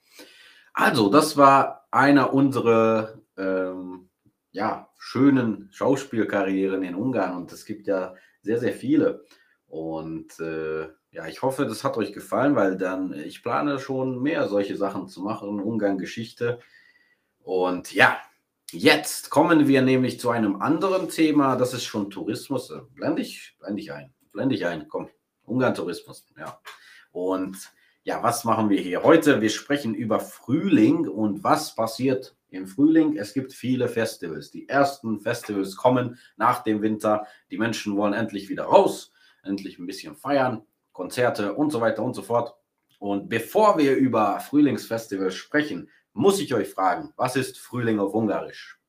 Also, 0.74 1.10
das 1.10 1.38
war 1.38 1.88
einer 1.92 2.34
unserer 2.34 3.20
ähm, 3.38 4.10
ja, 4.52 4.90
schönen 4.98 5.70
Schauspielkarrieren 5.72 6.84
in 6.84 6.96
Ungarn 6.96 7.38
und 7.38 7.52
es 7.52 7.66
gibt 7.66 7.88
ja 7.88 8.16
sehr, 8.42 8.60
sehr 8.60 8.74
viele. 8.74 9.26
Und 9.68 10.40
äh, 10.40 10.88
ja, 11.12 11.28
ich 11.28 11.42
hoffe, 11.42 11.66
das 11.66 11.84
hat 11.84 11.98
euch 11.98 12.14
gefallen, 12.14 12.56
weil 12.56 12.78
dann, 12.78 13.14
ich 13.14 13.44
plane 13.44 13.80
schon 13.80 14.22
mehr 14.22 14.48
solche 14.48 14.78
Sachen 14.78 15.08
zu 15.08 15.22
machen, 15.22 15.60
Ungarn-Geschichte. 15.60 16.60
Und 17.44 17.94
ja, 17.94 18.18
jetzt 18.72 19.30
kommen 19.30 19.68
wir 19.68 19.82
nämlich 19.82 20.20
zu 20.20 20.30
einem 20.30 20.62
anderen 20.62 21.10
Thema, 21.10 21.56
das 21.56 21.74
ist 21.74 21.86
schon 21.86 22.10
Tourismus. 22.10 22.74
Blende 22.94 23.22
ich, 23.22 23.56
blende 23.60 23.82
ich 23.82 23.92
ein, 23.92 24.14
blende 24.32 24.56
ich 24.56 24.66
ein, 24.66 24.88
komm. 24.88 25.10
Ungarn-Tourismus, 25.46 26.28
ja. 26.38 26.60
Und 27.12 27.58
ja, 28.04 28.22
was 28.22 28.44
machen 28.44 28.70
wir 28.70 28.80
hier 28.80 29.04
heute? 29.04 29.42
Wir 29.42 29.50
sprechen 29.50 29.94
über 29.94 30.20
Frühling 30.20 31.08
und 31.08 31.44
was 31.44 31.76
passiert 31.76 32.36
im 32.50 32.68
Frühling. 32.68 33.18
Es 33.18 33.34
gibt 33.34 33.54
viele 33.54 33.88
Festivals. 33.88 34.52
Die 34.52 34.70
ersten 34.70 35.20
Festivals 35.20 35.76
kommen 35.76 36.18
nach 36.38 36.64
dem 36.64 36.82
Winter. 36.82 37.28
Die 37.52 37.58
Menschen 37.58 37.98
wollen 37.98 38.14
endlich 38.14 38.50
wieder 38.50 38.64
raus, 38.64 39.12
endlich 39.44 39.80
ein 39.80 39.88
bisschen 39.88 40.16
feiern, 40.16 40.64
Konzerte 40.92 41.54
und 41.54 41.72
so 41.72 41.82
weiter 41.82 42.04
und 42.04 42.14
so 42.14 42.22
fort. 42.22 42.56
Und 43.00 43.30
bevor 43.30 43.78
wir 43.78 43.96
über 43.96 44.40
Frühlingsfestivals 44.40 45.36
sprechen, 45.36 45.90
muss 46.18 46.40
ich 46.40 46.54
euch 46.54 46.70
fragen, 46.70 47.14
was 47.16 47.36
ist 47.36 47.58
Frühling 47.58 48.00
auf 48.00 48.14
Ungarisch? 48.14 48.80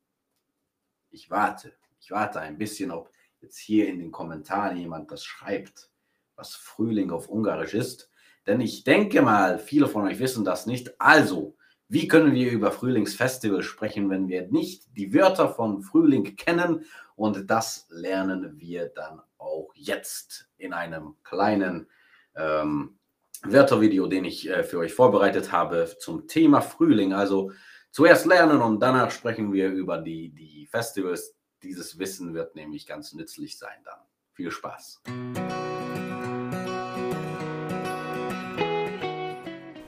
Ich 1.11 1.31
warte, 1.31 1.75
ich 2.01 2.11
warte 2.11 2.41
ein 2.41 2.59
bisschen, 2.59 2.91
ob 2.91 3.11
jetzt 3.41 3.59
hier 3.59 3.89
in 3.89 3.99
den 3.99 4.11
Kommentaren 4.11 4.77
jemand 4.77 5.11
das 5.11 5.25
schreibt 5.25 5.91
was 6.39 6.55
Frühling 6.55 7.11
auf 7.11 7.29
Ungarisch 7.29 7.75
ist. 7.75 8.11
Denn 8.47 8.61
ich 8.61 8.85
denke 8.85 9.21
mal, 9.21 9.59
viele 9.59 9.89
von 9.89 10.07
euch 10.07 10.21
wissen 10.21 10.45
das 10.45 10.67
nicht. 10.67 10.99
Also, 11.01 11.57
wie 11.89 12.09
können 12.09 12.33
wir 12.33 12.51
über 12.51 12.71
Frühlingsfestival 12.71 13.63
sprechen, 13.63 14.09
wenn 14.09 14.29
wir 14.29 14.49
nicht 14.49 14.85
die 14.97 15.13
Wörter 15.13 15.49
von 15.53 15.83
Frühling 15.83 16.37
kennen? 16.37 16.85
Und 17.17 17.51
das 17.51 17.87
lernen 17.91 18.59
wir 18.59 18.89
dann 18.89 19.21
auch 19.37 19.71
jetzt 19.75 20.49
in 20.57 20.73
einem 20.73 21.17
kleinen 21.25 21.89
ähm, 22.37 22.98
Wörtervideo, 23.45 24.07
den 24.07 24.25
ich 24.25 24.49
äh, 24.49 24.65
für 24.65 24.79
euch 24.79 24.93
vorbereitet 24.93 25.53
habe 25.53 25.95
zum 25.99 26.27
Thema 26.27 26.61
Frühling. 26.61 27.13
Also 27.13 27.53
zuerst 27.91 28.27
lernen 28.27 28.61
und 28.61 28.81
danach 28.81 29.11
sprechen 29.11 29.53
wir 29.53 29.71
über 29.71 29.99
die, 29.99 30.31
die 30.31 30.67
Festivals. 30.67 31.35
Dieses 31.63 31.99
Wissen 31.99 32.35
wird 32.35 32.55
nämlich 32.55 32.87
ganz 32.87 33.13
nützlich 33.13 33.59
sein 33.59 33.83
dann. 33.85 33.99
Viel 34.33 34.51
Spaß. 34.51 35.03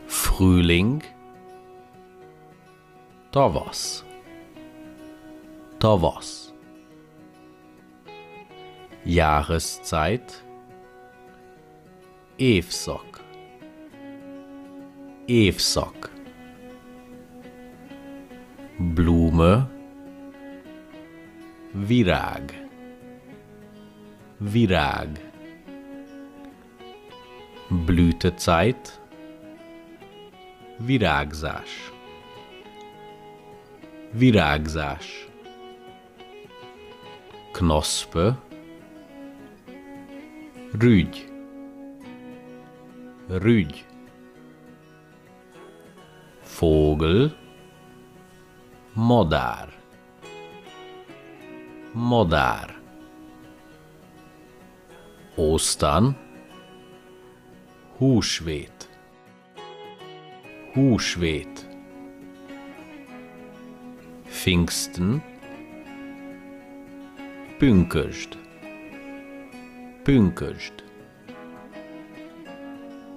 Frühling, 0.07 1.03
tavasz, 3.31 4.05
tavasz. 5.79 6.51
Jahreszeit, 9.05 10.45
évszak, 12.39 13.10
évszak. 15.31 16.11
Blume, 18.79 19.71
virág, 21.73 22.69
virág. 24.39 25.31
Blütezeit, 27.69 29.01
Virágzás. 30.85 31.93
Virágzás. 34.13 35.29
Knospö 37.53 38.31
Rügy. 40.73 41.29
Rügy 43.29 43.90
Vogel 46.61 47.37
Madár 48.93 49.69
Madár 51.93 52.81
Ósztán 55.37 56.17
Húsvét 57.97 58.89
Húsvét 60.73 61.69
Pfingsten 64.25 65.23
Pünkösd 67.59 68.39
Pünkösd 70.03 70.85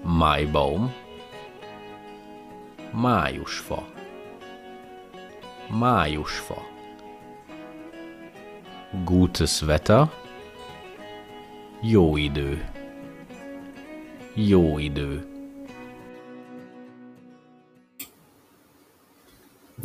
Maibaum 0.04 1.03
Májusfa. 2.94 3.84
Májusfa. 5.70 6.56
Gutes 9.04 9.62
Wetter. 9.62 10.08
Jó 11.82 12.18
idő. 12.18 12.62
Jó 14.34 14.78
idő. 14.78 15.26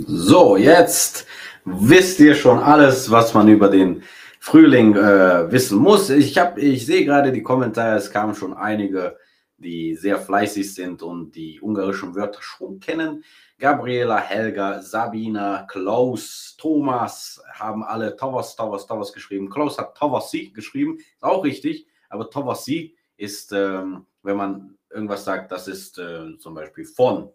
So, 0.06 0.56
jetzt 0.56 1.26
wisst 1.64 2.20
ihr 2.20 2.34
schon 2.34 2.58
alles, 2.58 3.10
was 3.10 3.32
man 3.32 3.48
über 3.48 3.68
den 3.70 4.02
Frühling 4.38 4.94
äh, 4.94 5.50
wissen 5.50 5.78
muss. 5.78 6.10
Ich, 6.10 6.38
hab, 6.38 6.58
ich 6.58 6.86
sehe 6.86 7.04
gerade 7.04 7.32
die 7.32 7.42
Kommentare, 7.42 7.96
es 7.96 8.10
kamen 8.10 8.34
schon 8.34 8.54
einige, 8.54 9.16
die 9.58 9.94
sehr 9.94 10.18
fleißig 10.18 10.74
sind 10.74 11.02
und 11.02 11.34
die 11.34 11.60
ungarischen 11.60 12.14
Wörter 12.14 12.40
schon 12.42 12.80
kennen. 12.80 13.24
Gabriela, 13.58 14.18
Helga, 14.18 14.80
Sabina, 14.80 15.66
Klaus, 15.68 16.56
Thomas 16.58 17.42
haben 17.52 17.82
alle 17.82 18.16
Tavas, 18.16 18.56
Tavas, 18.56 18.86
Tavas 18.86 19.12
geschrieben. 19.12 19.50
Klaus 19.50 19.78
hat 19.78 19.96
Tavasi 19.96 20.50
geschrieben, 20.50 20.98
ist 20.98 21.22
auch 21.22 21.44
richtig, 21.44 21.86
aber 22.08 22.30
Tavasi 22.30 22.96
ist, 23.16 23.52
ähm, 23.52 24.06
wenn 24.22 24.36
man 24.36 24.78
irgendwas 24.90 25.24
sagt, 25.24 25.52
das 25.52 25.68
ist 25.68 25.98
äh, 25.98 26.38
zum 26.38 26.54
Beispiel 26.54 26.84
von 26.84 27.30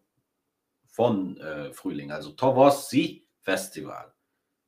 von 0.93 1.37
äh, 1.37 1.73
Frühling, 1.73 2.11
also 2.11 2.31
Tovosi 2.31 3.27
Festival, 3.41 4.13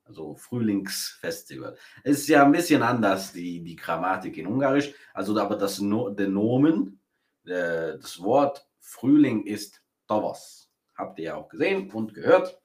also 0.06 0.34
Frühlingsfestival. 0.36 1.78
Es 2.04 2.22
ist 2.22 2.28
ja 2.30 2.44
ein 2.44 2.52
bisschen 2.52 2.82
anders, 2.82 3.32
die, 3.32 3.64
die 3.64 3.76
Grammatik 3.76 4.38
in 4.38 4.48
Ungarisch, 4.48 4.92
also 5.14 5.40
aber 5.40 5.56
das 5.56 5.80
no, 5.80 6.10
der 6.10 6.28
Nomen, 6.28 7.00
äh, 7.48 7.98
das 7.98 8.22
Wort 8.22 8.68
Frühling 8.80 9.46
ist 9.46 9.82
Tovos. 10.08 10.70
Habt 10.96 11.20
ihr 11.20 11.26
ja 11.26 11.36
auch 11.36 11.50
gesehen 11.50 11.90
und 11.92 12.14
gehört. 12.14 12.60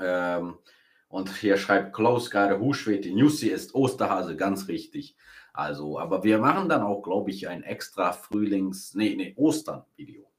Ähm, 0.00 0.58
und 1.08 1.36
hier 1.36 1.58
schreibt 1.58 1.94
Klaus 1.94 2.30
gerade 2.30 2.58
Huschwete 2.58 3.10
Nussi 3.14 3.48
ist 3.48 3.74
Osterhase, 3.74 4.36
ganz 4.36 4.68
richtig. 4.68 5.16
Also, 5.52 5.98
aber 5.98 6.24
wir 6.24 6.38
machen 6.38 6.68
dann 6.68 6.82
auch, 6.82 7.02
glaube 7.02 7.30
ich, 7.30 7.48
ein 7.48 7.62
extra 7.62 8.12
Frühlings-, 8.12 8.94
nee, 8.94 9.14
nee, 9.14 9.34
Ostern-Video. 9.36 10.32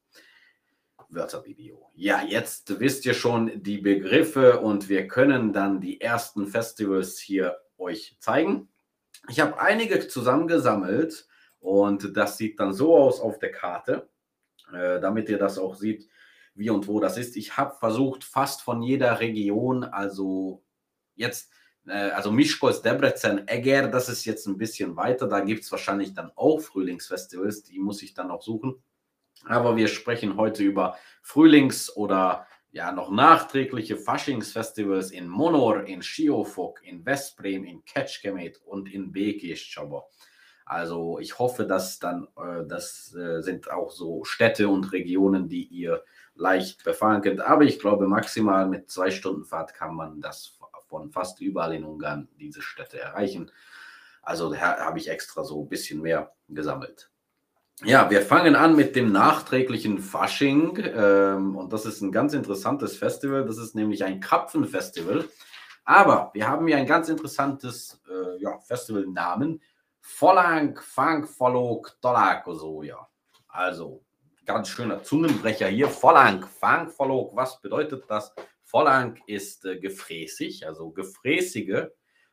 Wörtervideo. 1.08 1.90
Ja, 1.94 2.22
jetzt 2.24 2.80
wisst 2.80 3.06
ihr 3.06 3.14
schon 3.14 3.62
die 3.62 3.78
Begriffe 3.78 4.60
und 4.60 4.88
wir 4.88 5.06
können 5.06 5.52
dann 5.52 5.80
die 5.80 6.00
ersten 6.00 6.48
Festivals 6.48 7.18
hier 7.18 7.58
euch 7.78 8.16
zeigen. 8.18 8.68
Ich 9.28 9.40
habe 9.40 9.60
einige 9.60 10.06
zusammengesammelt 10.08 11.28
und 11.64 12.14
das 12.14 12.36
sieht 12.36 12.60
dann 12.60 12.74
so 12.74 12.94
aus 12.96 13.20
auf 13.20 13.38
der 13.38 13.50
Karte. 13.50 14.08
äh, 14.72 15.00
damit 15.00 15.28
ihr 15.28 15.38
das 15.38 15.58
auch 15.58 15.74
seht, 15.74 16.08
wie 16.54 16.70
und 16.70 16.88
wo 16.88 17.00
das 17.00 17.18
ist. 17.18 17.36
Ich 17.36 17.56
habe 17.56 17.74
versucht, 17.78 18.24
fast 18.24 18.62
von 18.62 18.82
jeder 18.82 19.20
Region, 19.20 19.84
also 19.84 20.62
jetzt, 21.14 21.52
äh, 21.86 22.10
also 22.10 22.30
Mischkos, 22.32 22.82
Debrecen, 22.82 23.46
Eger, 23.48 23.88
das 23.88 24.08
ist 24.08 24.24
jetzt 24.24 24.46
ein 24.46 24.58
bisschen 24.58 24.96
weiter. 24.96 25.28
Da 25.28 25.40
gibt 25.40 25.64
es 25.64 25.72
wahrscheinlich 25.72 26.14
dann 26.14 26.30
auch 26.36 26.60
Frühlingsfestivals, 26.60 27.64
die 27.64 27.78
muss 27.78 28.02
ich 28.02 28.14
dann 28.14 28.28
noch 28.28 28.42
suchen. 28.42 28.82
Aber 29.44 29.76
wir 29.76 29.88
sprechen 29.88 30.36
heute 30.36 30.62
über 30.62 30.96
Frühlings- 31.22 31.94
oder 31.94 32.46
ja 32.72 32.90
noch 32.92 33.10
nachträgliche 33.10 33.96
Faschingsfestivals 33.96 35.10
in 35.12 35.28
Monor, 35.28 35.84
in 35.84 36.02
Schiofok, 36.02 36.82
in 36.84 37.04
Veszprém, 37.04 37.64
in 37.64 37.84
Kecskemét 37.84 38.58
und 38.64 38.92
in 38.92 39.12
Békéscsaba. 39.12 40.04
Also 40.64 41.18
ich 41.18 41.38
hoffe, 41.38 41.66
dass 41.66 41.98
dann, 41.98 42.28
äh, 42.36 42.66
das 42.66 43.14
äh, 43.14 43.42
sind 43.42 43.70
auch 43.70 43.90
so 43.90 44.24
Städte 44.24 44.68
und 44.68 44.92
Regionen, 44.92 45.48
die 45.48 45.64
ihr 45.64 46.02
leicht 46.34 46.84
befahren 46.84 47.22
könnt. 47.22 47.40
Aber 47.40 47.64
ich 47.64 47.78
glaube, 47.78 48.06
maximal 48.06 48.66
mit 48.66 48.90
zwei 48.90 49.10
Stunden 49.10 49.44
Fahrt 49.44 49.74
kann 49.74 49.94
man 49.94 50.20
das 50.20 50.58
von 50.88 51.10
fast 51.10 51.40
überall 51.40 51.74
in 51.74 51.84
Ungarn, 51.84 52.28
diese 52.38 52.62
Städte 52.62 53.00
erreichen. 53.00 53.50
Also 54.22 54.52
da 54.52 54.78
habe 54.78 54.98
ich 54.98 55.08
extra 55.10 55.44
so 55.44 55.62
ein 55.62 55.68
bisschen 55.68 56.00
mehr 56.00 56.32
gesammelt. 56.48 57.10
Ja, 57.82 58.08
wir 58.08 58.22
fangen 58.22 58.54
an 58.54 58.76
mit 58.76 58.94
dem 58.94 59.10
nachträglichen 59.12 59.98
Fasching. 59.98 60.78
Ähm, 60.94 61.56
und 61.56 61.72
das 61.72 61.86
ist 61.86 62.00
ein 62.00 62.12
ganz 62.12 62.32
interessantes 62.32 62.96
Festival. 62.96 63.44
Das 63.44 63.58
ist 63.58 63.74
nämlich 63.74 64.04
ein 64.04 64.20
Krapfenfestival. 64.20 65.28
Aber 65.84 66.30
wir 66.32 66.48
haben 66.48 66.66
hier 66.66 66.76
ein 66.76 66.86
ganz 66.86 67.08
interessantes 67.08 68.00
äh, 68.08 68.40
ja, 68.42 68.58
Festivalnamen. 68.60 69.60
Follang 70.06 70.78
Fang 70.82 71.26
Folog 71.26 71.96
Tolakosoja. 72.02 73.08
Also 73.48 74.04
ganz 74.44 74.68
schöner 74.68 75.02
Zungenbrecher 75.02 75.68
hier. 75.68 75.88
Follang 75.88 76.46
Fang 76.46 76.90
Folog. 76.90 77.34
Was 77.34 77.58
bedeutet 77.62 78.04
das? 78.08 78.34
Follang 78.62 79.18
ist 79.26 79.64
äh, 79.64 79.78
gefräßig, 79.78 80.66
also 80.66 80.90
gefräßige. 80.90 81.86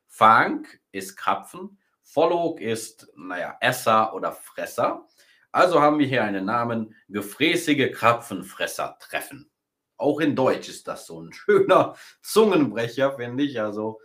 Fang 0.06 0.68
ist 0.92 1.16
Krapfen. 1.16 1.80
Folog 2.04 2.60
ist, 2.60 3.08
naja, 3.16 3.56
Esser 3.62 4.14
oder 4.14 4.34
Fresser. 4.34 5.08
Also 5.54 5.82
haben 5.82 5.98
wir 5.98 6.08
hier 6.08 6.26
einen 6.26 6.46
Namen, 6.46 6.94
gefräßige 7.08 7.94
Krapfenfresser 7.94 8.98
treffen. 9.00 9.50
Auch 9.96 10.20
in 10.20 10.36
Deutsch 10.36 10.68
ist 10.68 10.90
das 10.90 11.06
so 11.08 11.22
ein 11.22 11.32
schöner 11.32 11.96
Zungenbrecher, 12.22 13.14
finde 13.16 13.46
ich. 13.46 13.62
Also 13.62 14.02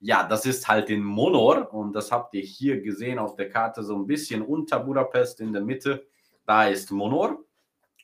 ja, 0.00 0.26
das 0.26 0.46
ist 0.46 0.66
halt 0.66 0.88
in 0.88 1.04
Monor 1.04 1.72
und 1.72 1.92
das 1.92 2.10
habt 2.10 2.34
ihr 2.34 2.42
hier 2.42 2.80
gesehen 2.80 3.18
auf 3.18 3.36
der 3.36 3.50
Karte 3.50 3.82
so 3.82 3.94
ein 3.94 4.06
bisschen 4.06 4.42
unter 4.42 4.80
Budapest 4.80 5.40
in 5.40 5.52
der 5.52 5.62
Mitte. 5.62 6.06
Da 6.46 6.66
ist 6.66 6.90
Monor. 6.90 7.44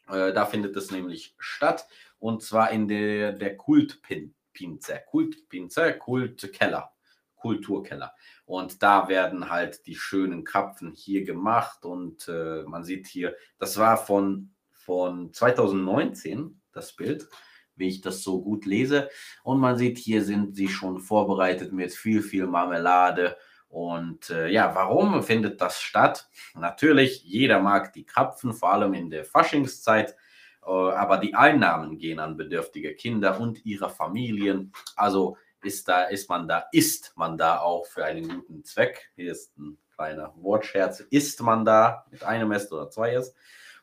Äh, 0.09 0.33
da 0.33 0.45
findet 0.45 0.77
es 0.77 0.91
nämlich 0.91 1.35
statt 1.39 1.89
und 2.19 2.43
zwar 2.43 2.71
in 2.71 2.87
der, 2.87 3.33
der 3.33 3.57
Kultpinze, 3.57 5.01
Kultpinze, 5.07 5.95
Kultkeller, 5.95 6.93
Kulturkeller. 7.35 8.15
Und 8.45 8.83
da 8.83 9.09
werden 9.09 9.51
halt 9.51 9.87
die 9.87 9.97
schönen 9.97 10.45
Krapfen 10.45 10.93
hier 10.93 11.25
gemacht. 11.25 11.85
Und 11.85 12.29
äh, 12.29 12.63
man 12.65 12.85
sieht 12.85 13.07
hier, 13.07 13.35
das 13.59 13.79
war 13.79 13.97
von, 13.97 14.55
von 14.71 15.33
2019, 15.33 16.61
das 16.73 16.93
Bild, 16.93 17.29
wie 17.77 17.89
ich 17.89 18.01
das 18.01 18.23
so 18.23 18.43
gut 18.43 18.67
lese. 18.67 19.09
Und 19.43 19.61
man 19.61 19.77
sieht, 19.77 19.99
hier 19.99 20.25
sind 20.25 20.57
sie 20.57 20.69
schon 20.69 20.99
vorbereitet 20.99 21.73
mit 21.73 21.93
viel, 21.93 22.23
viel 22.23 22.47
Marmelade. 22.47 23.37
Und 23.69 24.31
äh, 24.31 24.49
ja, 24.49 24.75
warum 24.75 25.23
findet 25.23 25.61
das 25.61 25.81
statt? 25.81 26.29
Natürlich, 26.55 27.23
jeder 27.25 27.61
mag 27.61 27.93
die 27.93 28.07
Krapfen, 28.07 28.53
vor 28.55 28.73
allem 28.73 28.95
in 28.95 29.11
der 29.11 29.25
Faschingszeit. 29.25 30.17
Äh, 30.65 30.71
aber 30.71 31.19
die 31.19 31.35
Einnahmen 31.35 31.99
gehen 31.99 32.19
an 32.19 32.37
bedürftige 32.37 32.95
Kinder 32.95 33.41
und 33.41 33.65
ihre 33.65 33.91
Familien. 33.91 34.73
Also 34.97 35.37
ist 35.63 35.89
da, 35.89 36.05
ist 36.05 36.29
man 36.29 36.49
da, 36.49 36.65
ist 36.73 37.13
man 37.17 37.37
da 37.37 37.59
auch 37.59 37.87
für 37.87 38.05
einen 38.05 38.29
guten 38.29 38.65
Zweck. 38.65 39.11
Hier 39.17 39.33
ist 39.33 39.57
ein 39.59 39.77
kleiner 39.95 40.33
Wortscherz. 40.37 41.01
Ist 41.01 41.43
man 41.43 41.65
da 41.65 42.05
mit 42.11 42.23
einem 42.23 42.53
S 42.53 42.71
oder 42.71 42.89
zwei 42.89 43.13
S? 43.13 43.35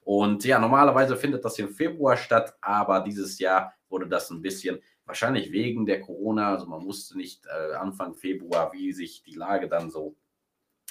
Und 0.02 0.44
ja, 0.44 0.60
normalerweise 0.60 1.16
findet 1.16 1.46
das 1.46 1.58
im 1.60 1.70
Februar 1.70 2.18
statt, 2.18 2.56
aber 2.62 3.00
dieses 3.02 3.40
Jahr 3.40 3.74
wurde 3.94 4.08
das 4.08 4.30
ein 4.30 4.42
bisschen, 4.42 4.82
wahrscheinlich 5.06 5.54
wegen 5.54 5.86
der 5.86 6.02
Corona, 6.02 6.52
also 6.52 6.66
man 6.66 6.84
wusste 6.84 7.16
nicht 7.18 7.46
äh, 7.46 7.76
Anfang 7.76 8.16
Februar, 8.16 8.74
wie 8.74 8.92
sich 8.92 9.24
die 9.24 9.36
Lage 9.36 9.70
dann 9.70 9.90
so 9.90 10.18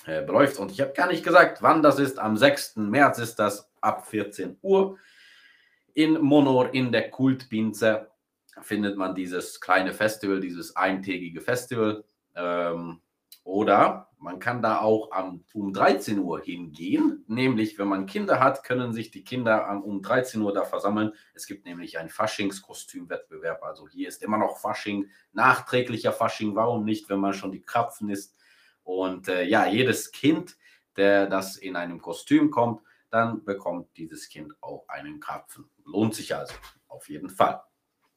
äh, 0.06 0.22
beläuft. 0.24 0.58
Und 0.58 0.70
ich 0.70 0.80
habe 0.80 0.94
gar 0.94 1.08
nicht 1.08 1.24
gesagt, 1.24 1.60
wann 1.60 1.82
das 1.82 1.98
ist. 1.98 2.18
Am 2.18 2.38
6. 2.38 2.76
März 2.76 3.18
ist 3.18 3.36
das 3.36 3.70
ab 3.82 4.06
14 4.06 4.56
Uhr 4.62 4.98
in 5.94 6.20
Monor 6.20 6.72
in 6.72 6.90
der 6.92 7.10
Kultpinze 7.10 8.10
findet 8.60 8.96
man 8.96 9.14
dieses 9.14 9.60
kleine 9.60 9.92
Festival, 9.92 10.40
dieses 10.40 10.76
eintägige 10.76 11.40
Festival. 11.40 12.04
Ähm, 12.34 13.00
oder 13.44 14.08
man 14.22 14.38
kann 14.38 14.62
da 14.62 14.80
auch 14.80 15.10
um 15.52 15.72
13 15.72 16.20
Uhr 16.20 16.40
hingehen. 16.40 17.24
Nämlich, 17.26 17.76
wenn 17.76 17.88
man 17.88 18.06
Kinder 18.06 18.38
hat, 18.38 18.62
können 18.62 18.92
sich 18.92 19.10
die 19.10 19.24
Kinder 19.24 19.82
um 19.84 20.00
13 20.00 20.40
Uhr 20.40 20.54
da 20.54 20.64
versammeln. 20.64 21.12
Es 21.34 21.46
gibt 21.46 21.66
nämlich 21.66 21.98
einen 21.98 22.08
Faschingskostümwettbewerb. 22.08 23.64
Also 23.64 23.88
hier 23.88 24.06
ist 24.06 24.22
immer 24.22 24.38
noch 24.38 24.58
Fasching, 24.58 25.10
nachträglicher 25.32 26.12
Fasching. 26.12 26.54
Warum 26.54 26.84
nicht, 26.84 27.08
wenn 27.08 27.18
man 27.18 27.34
schon 27.34 27.50
die 27.50 27.62
Krapfen 27.62 28.10
ist? 28.10 28.36
Und 28.84 29.26
äh, 29.26 29.42
ja, 29.42 29.66
jedes 29.66 30.12
Kind, 30.12 30.56
der 30.96 31.26
das 31.26 31.56
in 31.56 31.74
einem 31.74 32.00
Kostüm 32.00 32.52
kommt, 32.52 32.80
dann 33.10 33.44
bekommt 33.44 33.96
dieses 33.96 34.28
Kind 34.28 34.54
auch 34.60 34.88
einen 34.88 35.18
Krapfen. 35.18 35.68
Lohnt 35.84 36.14
sich 36.14 36.34
also 36.34 36.54
auf 36.86 37.08
jeden 37.08 37.28
Fall. 37.28 37.60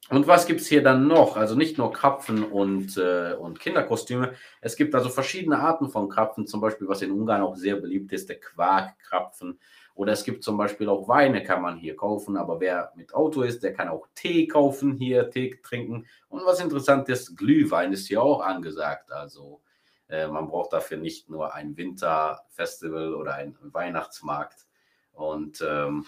Und 0.08 0.28
was 0.28 0.46
gibt 0.46 0.60
es 0.60 0.68
hier 0.68 0.84
dann 0.84 1.08
noch? 1.08 1.36
Also 1.36 1.56
nicht 1.56 1.78
nur 1.78 1.92
Krapfen 1.92 2.44
und, 2.44 2.96
äh, 2.96 3.34
und 3.34 3.58
Kinderkostüme. 3.58 4.34
Es 4.60 4.76
gibt 4.76 4.94
also 4.94 5.08
verschiedene 5.08 5.58
Arten 5.58 5.88
von 5.88 6.08
Krapfen, 6.08 6.46
zum 6.46 6.60
Beispiel, 6.60 6.86
was 6.86 7.02
in 7.02 7.10
Ungarn 7.10 7.42
auch 7.42 7.56
sehr 7.56 7.76
beliebt 7.76 8.12
ist, 8.12 8.28
der 8.28 8.38
Quarkkrapfen. 8.38 9.58
Oder 9.96 10.12
es 10.12 10.22
gibt 10.22 10.44
zum 10.44 10.58
Beispiel 10.58 10.88
auch 10.88 11.08
Weine, 11.08 11.42
kann 11.42 11.62
man 11.62 11.76
hier 11.76 11.96
kaufen. 11.96 12.36
Aber 12.36 12.60
wer 12.60 12.92
mit 12.94 13.14
Auto 13.14 13.42
ist, 13.42 13.64
der 13.64 13.72
kann 13.72 13.88
auch 13.88 14.06
Tee 14.14 14.46
kaufen, 14.46 14.92
hier 14.92 15.28
Tee 15.30 15.58
trinken. 15.62 16.06
Und 16.28 16.44
was 16.44 16.60
interessant 16.60 17.08
ist, 17.08 17.36
Glühwein 17.36 17.92
ist 17.92 18.06
hier 18.06 18.22
auch 18.22 18.42
angesagt. 18.42 19.10
Also 19.10 19.62
äh, 20.08 20.28
man 20.28 20.46
braucht 20.46 20.72
dafür 20.72 20.98
nicht 20.98 21.28
nur 21.28 21.52
ein 21.54 21.76
Winterfestival 21.76 23.14
oder 23.14 23.34
einen 23.34 23.56
Weihnachtsmarkt. 23.60 24.66
Und 25.12 25.64
ähm, 25.66 26.04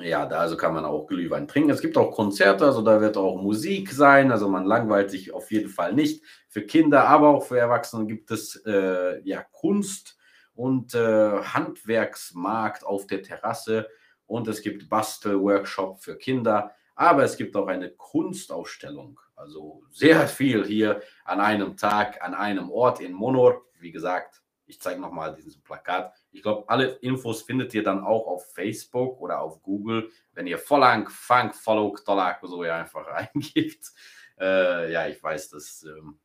ja, 0.00 0.26
da 0.26 0.40
also 0.40 0.56
kann 0.56 0.74
man 0.74 0.84
auch 0.84 1.06
Glühwein 1.06 1.48
trinken. 1.48 1.70
Es 1.70 1.80
gibt 1.80 1.96
auch 1.96 2.12
Konzerte, 2.12 2.66
also 2.66 2.82
da 2.82 3.00
wird 3.00 3.16
auch 3.16 3.40
Musik 3.40 3.90
sein. 3.90 4.30
Also 4.30 4.48
man 4.48 4.64
langweilt 4.64 5.10
sich 5.10 5.32
auf 5.32 5.50
jeden 5.50 5.70
Fall 5.70 5.92
nicht. 5.94 6.22
Für 6.48 6.62
Kinder, 6.62 7.08
aber 7.08 7.28
auch 7.28 7.44
für 7.44 7.58
Erwachsene 7.58 8.06
gibt 8.06 8.30
es 8.30 8.56
äh, 8.66 9.20
ja 9.22 9.42
Kunst 9.42 10.18
und 10.54 10.94
äh, 10.94 11.42
Handwerksmarkt 11.42 12.84
auf 12.84 13.06
der 13.06 13.22
Terrasse 13.22 13.88
und 14.26 14.46
es 14.48 14.60
gibt 14.62 14.88
Bastelworkshop 14.88 16.00
für 16.02 16.16
Kinder. 16.16 16.72
Aber 16.94 17.22
es 17.22 17.36
gibt 17.36 17.56
auch 17.56 17.68
eine 17.68 17.90
Kunstausstellung. 17.90 19.20
Also 19.36 19.84
sehr 19.90 20.26
viel 20.26 20.66
hier 20.66 21.00
an 21.24 21.40
einem 21.40 21.76
Tag, 21.76 22.22
an 22.22 22.34
einem 22.34 22.70
Ort 22.70 23.00
in 23.00 23.12
Monor. 23.12 23.62
Wie 23.78 23.92
gesagt, 23.92 24.42
ich 24.68 24.80
zeige 24.80 25.00
nochmal 25.00 25.34
dieses 25.34 25.58
Plakat. 25.58 26.12
Ich 26.30 26.42
glaube, 26.42 26.68
alle 26.68 26.86
Infos 27.00 27.42
findet 27.42 27.72
ihr 27.74 27.82
dann 27.82 28.04
auch 28.04 28.26
auf 28.26 28.52
Facebook 28.52 29.20
oder 29.20 29.40
auf 29.40 29.62
Google, 29.62 30.10
wenn 30.32 30.46
ihr 30.46 30.58
Vollang, 30.58 31.08
Funk, 31.08 31.54
Follow, 31.56 31.96
Tolak 32.04 32.40
so 32.42 32.60
einfach 32.62 33.06
eingibt. 33.34 33.92
Äh, 34.38 34.92
ja, 34.92 35.08
ich 35.08 35.22
weiß, 35.22 35.50
das 35.50 35.84
ähm, 35.84 36.18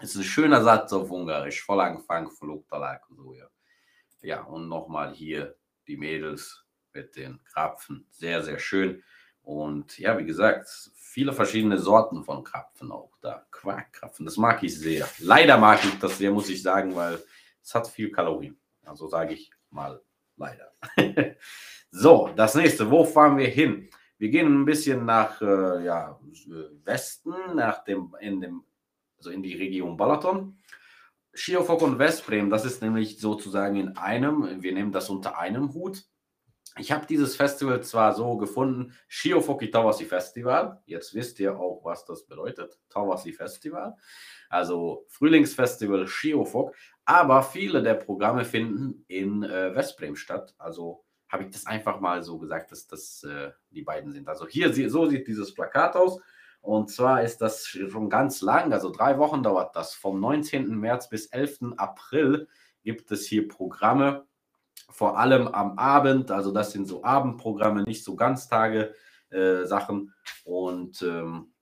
ist 0.00 0.16
ein 0.16 0.24
schöner 0.24 0.62
Satz 0.62 0.92
auf 0.92 1.10
Ungarisch. 1.10 1.64
Vollang, 1.64 2.00
Funk, 2.00 2.32
Follow, 2.32 2.64
Tolak 2.68 3.06
so 3.10 3.32
ja. 3.32 3.48
Ja, 4.20 4.42
und 4.42 4.68
nochmal 4.68 5.14
hier 5.14 5.54
die 5.86 5.96
Mädels 5.96 6.64
mit 6.92 7.14
den 7.14 7.42
Krapfen. 7.44 8.06
Sehr, 8.10 8.42
sehr 8.42 8.58
schön. 8.58 9.04
Und 9.42 9.98
ja, 9.98 10.18
wie 10.18 10.26
gesagt, 10.26 10.68
viele 10.96 11.32
verschiedene 11.32 11.78
Sorten 11.78 12.24
von 12.24 12.42
Krapfen 12.42 12.90
auch 12.90 13.16
da. 13.20 13.46
Quarkkrapfen, 13.50 14.26
das 14.26 14.36
mag 14.36 14.62
ich 14.62 14.78
sehr. 14.78 15.08
Leider 15.18 15.56
mag 15.56 15.82
ich 15.84 15.98
das 16.00 16.18
sehr, 16.18 16.32
muss 16.32 16.48
ich 16.48 16.62
sagen, 16.62 16.94
weil 16.94 17.22
es 17.68 17.74
hat 17.74 17.86
viel 17.86 18.10
Kalorien. 18.10 18.58
Also 18.86 19.08
sage 19.08 19.34
ich 19.34 19.50
mal 19.68 20.02
leider. 20.36 20.72
so, 21.90 22.30
das 22.34 22.54
nächste. 22.54 22.90
Wo 22.90 23.04
fahren 23.04 23.36
wir 23.36 23.48
hin? 23.48 23.90
Wir 24.16 24.30
gehen 24.30 24.62
ein 24.62 24.64
bisschen 24.64 25.04
nach 25.04 25.40
äh, 25.42 25.84
ja, 25.84 26.18
Westen, 26.84 27.34
nach 27.54 27.84
dem, 27.84 28.16
in 28.20 28.40
dem, 28.40 28.64
also 29.18 29.30
in 29.30 29.42
die 29.42 29.54
Region 29.54 29.98
Balaton. 29.98 30.58
Schiofok 31.34 31.82
und 31.82 32.00
Veszprém, 32.00 32.48
das 32.48 32.64
ist 32.64 32.80
nämlich 32.80 33.20
sozusagen 33.20 33.76
in 33.76 33.96
einem, 33.98 34.62
wir 34.62 34.72
nehmen 34.72 34.90
das 34.90 35.10
unter 35.10 35.38
einem 35.38 35.74
Hut. 35.74 36.04
Ich 36.78 36.92
habe 36.92 37.06
dieses 37.06 37.36
Festival 37.36 37.82
zwar 37.82 38.14
so 38.14 38.36
gefunden, 38.36 38.94
Shiofoki 39.08 39.70
Tawasi 39.70 40.04
Festival. 40.04 40.80
Jetzt 40.86 41.14
wisst 41.14 41.40
ihr 41.40 41.58
auch, 41.58 41.84
was 41.84 42.04
das 42.04 42.24
bedeutet. 42.24 42.78
Tawasi 42.88 43.32
Festival. 43.32 43.96
Also 44.48 45.04
Frühlingsfestival 45.08 46.06
Shiofok. 46.06 46.74
Aber 47.04 47.42
viele 47.42 47.82
der 47.82 47.94
Programme 47.94 48.44
finden 48.44 49.04
in 49.08 49.42
äh, 49.42 49.74
Westbrem 49.74 50.14
statt. 50.14 50.54
Also 50.58 51.04
habe 51.28 51.44
ich 51.44 51.50
das 51.50 51.66
einfach 51.66 52.00
mal 52.00 52.22
so 52.22 52.38
gesagt, 52.38 52.70
dass 52.70 52.86
das 52.86 53.24
äh, 53.24 53.50
die 53.70 53.82
beiden 53.82 54.12
sind. 54.12 54.28
Also 54.28 54.46
hier, 54.46 54.72
so 54.90 55.06
sieht 55.06 55.26
dieses 55.26 55.52
Plakat 55.54 55.96
aus. 55.96 56.20
Und 56.60 56.90
zwar 56.90 57.22
ist 57.22 57.40
das 57.40 57.66
schon 57.66 58.10
ganz 58.10 58.40
lang, 58.40 58.72
also 58.72 58.90
drei 58.90 59.18
Wochen 59.18 59.42
dauert 59.42 59.76
das. 59.76 59.94
Vom 59.94 60.20
19. 60.20 60.76
März 60.78 61.08
bis 61.08 61.26
11. 61.26 61.74
April 61.76 62.48
gibt 62.82 63.10
es 63.10 63.26
hier 63.26 63.48
Programme, 63.48 64.26
vor 64.90 65.18
allem 65.18 65.48
am 65.48 65.78
Abend. 65.78 66.30
Also 66.30 66.52
das 66.52 66.72
sind 66.72 66.86
so 66.86 67.04
Abendprogramme, 67.04 67.82
nicht 67.82 68.04
so 68.04 68.16
Ganztage 68.16 68.94
äh. 69.30 69.64
Und 70.44 71.02
ähm, 71.02 71.52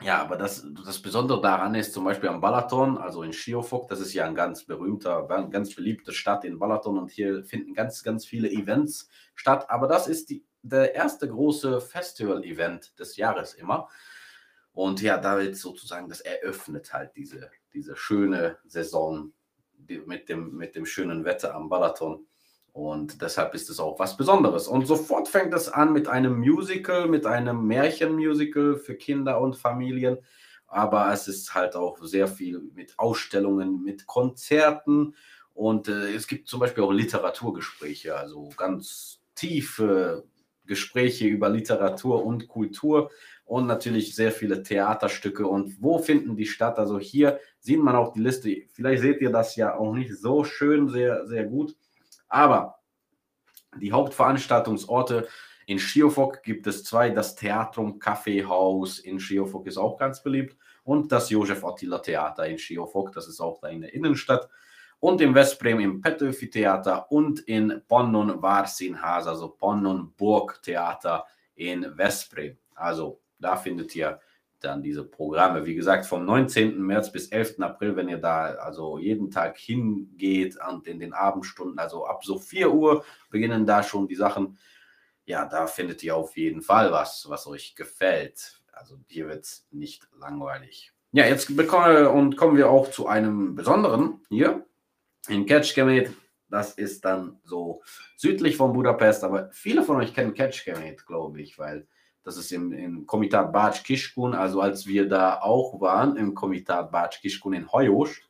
ja, 0.00 0.22
aber 0.22 0.36
das, 0.36 0.64
das 0.86 1.02
Besondere 1.02 1.40
daran 1.40 1.74
ist 1.74 1.92
zum 1.92 2.04
Beispiel 2.04 2.28
am 2.28 2.40
Balaton, 2.40 2.98
also 2.98 3.24
in 3.24 3.32
Schiofok, 3.32 3.88
das 3.88 3.98
ist 3.98 4.14
ja 4.14 4.26
ein 4.26 4.36
ganz 4.36 4.64
berühmter, 4.64 5.26
ganz 5.50 5.74
beliebte 5.74 6.12
Stadt 6.12 6.44
in 6.44 6.60
Balaton 6.60 6.98
und 6.98 7.10
hier 7.10 7.42
finden 7.44 7.74
ganz, 7.74 8.04
ganz 8.04 8.24
viele 8.24 8.48
Events 8.48 9.08
statt. 9.34 9.68
Aber 9.70 9.88
das 9.88 10.06
ist 10.06 10.30
die, 10.30 10.46
der 10.62 10.94
erste 10.94 11.28
große 11.28 11.80
Festival-Event 11.80 12.96
des 12.98 13.16
Jahres 13.16 13.54
immer. 13.54 13.88
Und 14.72 15.02
ja, 15.02 15.18
da 15.18 15.36
wird 15.38 15.56
sozusagen, 15.56 16.08
das 16.08 16.20
eröffnet 16.20 16.92
halt 16.92 17.16
diese, 17.16 17.50
diese 17.74 17.96
schöne 17.96 18.58
Saison 18.66 19.32
mit 20.06 20.28
dem, 20.28 20.56
mit 20.56 20.76
dem 20.76 20.86
schönen 20.86 21.24
Wetter 21.24 21.56
am 21.56 21.68
Balaton. 21.68 22.27
Und 22.78 23.22
deshalb 23.22 23.56
ist 23.56 23.68
es 23.70 23.80
auch 23.80 23.98
was 23.98 24.16
Besonderes. 24.16 24.68
Und 24.68 24.86
sofort 24.86 25.26
fängt 25.26 25.52
es 25.52 25.68
an 25.68 25.92
mit 25.92 26.06
einem 26.06 26.38
Musical, 26.38 27.08
mit 27.08 27.26
einem 27.26 27.66
Märchenmusical 27.66 28.76
für 28.76 28.94
Kinder 28.94 29.40
und 29.40 29.56
Familien. 29.56 30.18
Aber 30.68 31.12
es 31.12 31.26
ist 31.26 31.56
halt 31.56 31.74
auch 31.74 31.98
sehr 32.04 32.28
viel 32.28 32.60
mit 32.76 32.96
Ausstellungen, 32.96 33.82
mit 33.82 34.06
Konzerten. 34.06 35.16
Und 35.54 35.88
äh, 35.88 36.14
es 36.14 36.28
gibt 36.28 36.46
zum 36.46 36.60
Beispiel 36.60 36.84
auch 36.84 36.92
Literaturgespräche, 36.92 38.14
also 38.14 38.48
ganz 38.56 39.22
tiefe 39.34 40.22
Gespräche 40.64 41.26
über 41.26 41.48
Literatur 41.48 42.24
und 42.24 42.46
Kultur 42.46 43.10
und 43.44 43.66
natürlich 43.66 44.14
sehr 44.14 44.30
viele 44.30 44.62
Theaterstücke. 44.62 45.48
Und 45.48 45.82
wo 45.82 45.98
finden 45.98 46.36
die 46.36 46.46
statt? 46.46 46.78
Also 46.78 47.00
hier 47.00 47.40
sieht 47.58 47.82
man 47.82 47.96
auch 47.96 48.12
die 48.12 48.20
Liste. 48.20 48.54
Vielleicht 48.72 49.02
seht 49.02 49.20
ihr 49.20 49.30
das 49.30 49.56
ja 49.56 49.76
auch 49.76 49.92
nicht 49.94 50.14
so 50.16 50.44
schön, 50.44 50.88
sehr, 50.88 51.26
sehr 51.26 51.42
gut. 51.42 51.74
Aber 52.28 52.78
die 53.76 53.92
Hauptveranstaltungsorte 53.92 55.28
in 55.66 55.78
Schiofok 55.78 56.42
gibt 56.42 56.66
es 56.66 56.84
zwei. 56.84 57.10
Das 57.10 57.36
Theatrum 57.36 57.98
Kaffeehaus 57.98 58.98
in 58.98 59.20
Schiofok 59.20 59.66
ist 59.66 59.76
auch 59.76 59.98
ganz 59.98 60.22
beliebt 60.22 60.56
und 60.82 61.12
das 61.12 61.28
Josef 61.28 61.64
Attila 61.64 61.98
Theater 61.98 62.46
in 62.46 62.58
Schiofok, 62.58 63.12
das 63.12 63.28
ist 63.28 63.40
auch 63.40 63.60
da 63.60 63.68
in 63.68 63.82
der 63.82 63.92
Innenstadt. 63.92 64.48
Und 65.00 65.20
im 65.20 65.34
Westbrem 65.34 65.78
im 65.78 66.00
Petöfi 66.00 66.50
Theater 66.50 67.12
und 67.12 67.40
in 67.40 67.82
Ponnon 67.86 68.42
Varsinhas, 68.42 69.26
also 69.26 69.50
Ponnon 69.50 70.12
Burg 70.16 70.60
Theater 70.62 71.26
in 71.54 71.86
Westbrem. 71.96 72.56
Also 72.74 73.20
da 73.38 73.56
findet 73.56 73.94
ihr 73.94 74.18
dann 74.60 74.82
diese 74.82 75.04
Programme. 75.04 75.64
Wie 75.66 75.74
gesagt, 75.74 76.06
vom 76.06 76.24
19. 76.24 76.80
März 76.80 77.12
bis 77.12 77.28
11. 77.28 77.60
April, 77.60 77.96
wenn 77.96 78.08
ihr 78.08 78.18
da 78.18 78.54
also 78.54 78.98
jeden 78.98 79.30
Tag 79.30 79.58
hingeht 79.58 80.56
und 80.68 80.86
in 80.86 80.98
den 80.98 81.12
Abendstunden, 81.12 81.78
also 81.78 82.06
ab 82.06 82.24
so 82.24 82.38
4 82.38 82.72
Uhr 82.72 83.04
beginnen 83.30 83.66
da 83.66 83.82
schon 83.82 84.08
die 84.08 84.16
Sachen. 84.16 84.58
Ja, 85.24 85.44
da 85.44 85.66
findet 85.66 86.02
ihr 86.02 86.16
auf 86.16 86.36
jeden 86.36 86.62
Fall 86.62 86.90
was, 86.90 87.26
was 87.28 87.46
euch 87.46 87.74
gefällt. 87.74 88.60
Also 88.72 88.98
hier 89.06 89.28
wird 89.28 89.44
es 89.44 89.66
nicht 89.70 90.08
langweilig. 90.18 90.92
Ja, 91.12 91.26
jetzt 91.26 91.56
bekommen 91.56 92.06
und 92.06 92.36
kommen 92.36 92.56
wir 92.56 92.68
auch 92.70 92.90
zu 92.90 93.06
einem 93.06 93.54
besonderen 93.54 94.20
hier 94.28 94.66
in 95.28 95.46
Ketchkemet. 95.46 96.12
Das 96.50 96.72
ist 96.74 97.04
dann 97.04 97.40
so 97.44 97.82
südlich 98.16 98.56
von 98.56 98.72
Budapest, 98.72 99.24
aber 99.24 99.50
viele 99.52 99.82
von 99.82 99.96
euch 99.96 100.14
kennen 100.14 100.34
Ketchkemet, 100.34 101.06
glaube 101.06 101.40
ich, 101.40 101.58
weil 101.58 101.86
das 102.28 102.36
ist 102.36 102.52
im, 102.52 102.72
im 102.72 103.06
Komitat 103.06 103.54
Bács 103.54 103.82
Kiskun, 103.82 104.34
also 104.34 104.60
als 104.60 104.86
wir 104.86 105.08
da 105.08 105.40
auch 105.40 105.80
waren, 105.80 106.18
im 106.18 106.34
Komitat 106.34 106.92
Bács 106.92 107.22
Kiskun 107.22 107.54
in 107.54 107.72
Heuosch. 107.72 108.28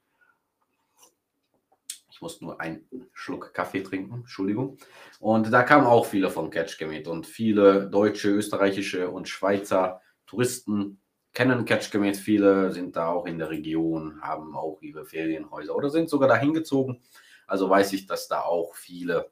Ich 2.09 2.23
muss 2.23 2.41
nur 2.41 2.61
einen 2.61 2.87
Schluck 3.13 3.53
Kaffee 3.53 3.83
trinken, 3.83 4.15
Entschuldigung. 4.15 4.79
Und 5.19 5.53
da 5.53 5.65
kamen 5.65 5.85
auch 5.85 6.07
viele 6.07 6.31
von 6.31 6.51
Ketchgemet 6.51 7.09
und 7.09 7.27
viele 7.27 7.91
deutsche, 7.91 8.31
österreichische 8.31 9.11
und 9.11 9.29
Schweizer 9.29 10.01
Touristen 10.27 11.01
kennen 11.35 11.65
Ketchgemet. 11.65 12.17
Viele 12.17 12.71
sind 12.71 12.95
da 12.95 13.09
auch 13.09 13.27
in 13.27 13.39
der 13.39 13.51
Region, 13.51 14.21
haben 14.23 14.55
auch 14.55 14.81
ihre 14.81 15.07
Ferienhäuser 15.07 15.75
oder 15.75 15.91
sind 15.91 16.09
sogar 16.09 16.29
dahin 16.29 16.55
gezogen. 16.55 17.03
Also 17.49 17.69
weiß 17.69 17.93
ich, 17.95 18.07
dass 18.07 18.29
da 18.29 18.43
auch 18.43 18.77
viele 18.77 19.29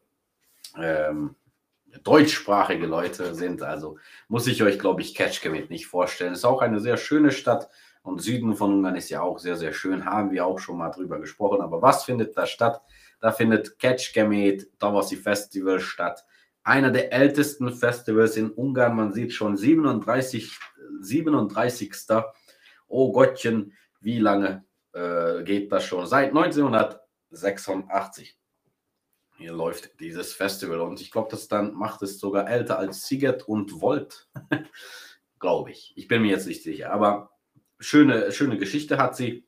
ähm, 0.77 1.37
deutschsprachige 2.05 2.87
Leute 2.87 3.35
sind. 3.35 3.63
Also 3.63 3.99
muss 4.29 4.47
ich 4.47 4.63
euch, 4.63 4.79
glaube 4.79 5.03
ich, 5.03 5.15
Ketchkemet 5.15 5.71
nicht 5.71 5.87
vorstellen. 5.87 6.33
Ist 6.33 6.45
auch 6.45 6.63
eine 6.63 6.81
sehr 6.81 6.97
schöne 6.97 7.31
Stadt 7.31 7.69
und 8.03 8.23
Süden 8.23 8.55
von 8.55 8.73
Ungarn 8.73 8.97
ist 8.97 9.11
ja 9.11 9.21
auch 9.21 9.41
sehr, 9.41 9.57
sehr 9.57 9.73
schön. 9.73 10.05
Haben 10.05 10.31
wir 10.31 10.47
auch 10.47 10.61
schon 10.61 10.79
mal 10.79 10.91
drüber 10.91 11.19
gesprochen. 11.19 11.61
Aber 11.61 11.83
was 11.83 12.05
findet 12.05 12.37
da 12.37 12.47
statt? 12.47 12.81
Da 13.21 13.33
findet 13.33 13.81
Ketchkemet 13.81 14.79
Tavasi 14.79 15.17
Festival 15.17 15.81
statt. 15.81 16.25
Einer 16.63 16.93
der 16.93 17.13
ältesten 17.13 17.73
Festivals 17.73 18.37
in 18.37 18.51
Ungarn. 18.51 18.95
Man 18.95 19.13
sieht 19.13 19.33
schon 19.33 19.57
37, 19.57 20.57
37. 21.01 21.93
Oh 22.87 23.11
Gottchen, 23.11 23.73
wie 24.01 24.21
lange 24.21 24.65
äh, 24.93 25.43
geht 25.43 25.73
das 25.73 25.85
schon? 25.85 26.07
Seit 26.07 26.29
1986 26.29 28.39
hier 29.37 29.53
läuft 29.53 30.01
dieses 30.01 30.33
Festival 30.33 30.81
und 30.81 31.01
ich 31.01 31.11
glaube, 31.11 31.29
das 31.31 31.49
dann 31.49 31.75
macht 31.75 32.03
es 32.03 32.19
sogar 32.19 32.49
älter 32.49 32.79
als 32.79 33.07
Siget 33.07 33.47
und 33.49 33.81
Volt, 33.81 34.29
glaube 35.39 35.71
ich. 35.71 35.93
Ich 35.97 36.09
bin 36.09 36.23
mir 36.23 36.31
jetzt 36.31 36.47
nicht 36.47 36.63
sicher, 36.63 36.91
aber 36.91 37.31
schöne, 37.79 38.33
schöne 38.33 38.59
Geschichte 38.59 38.99
hat 38.99 39.17
sie. 39.17 39.47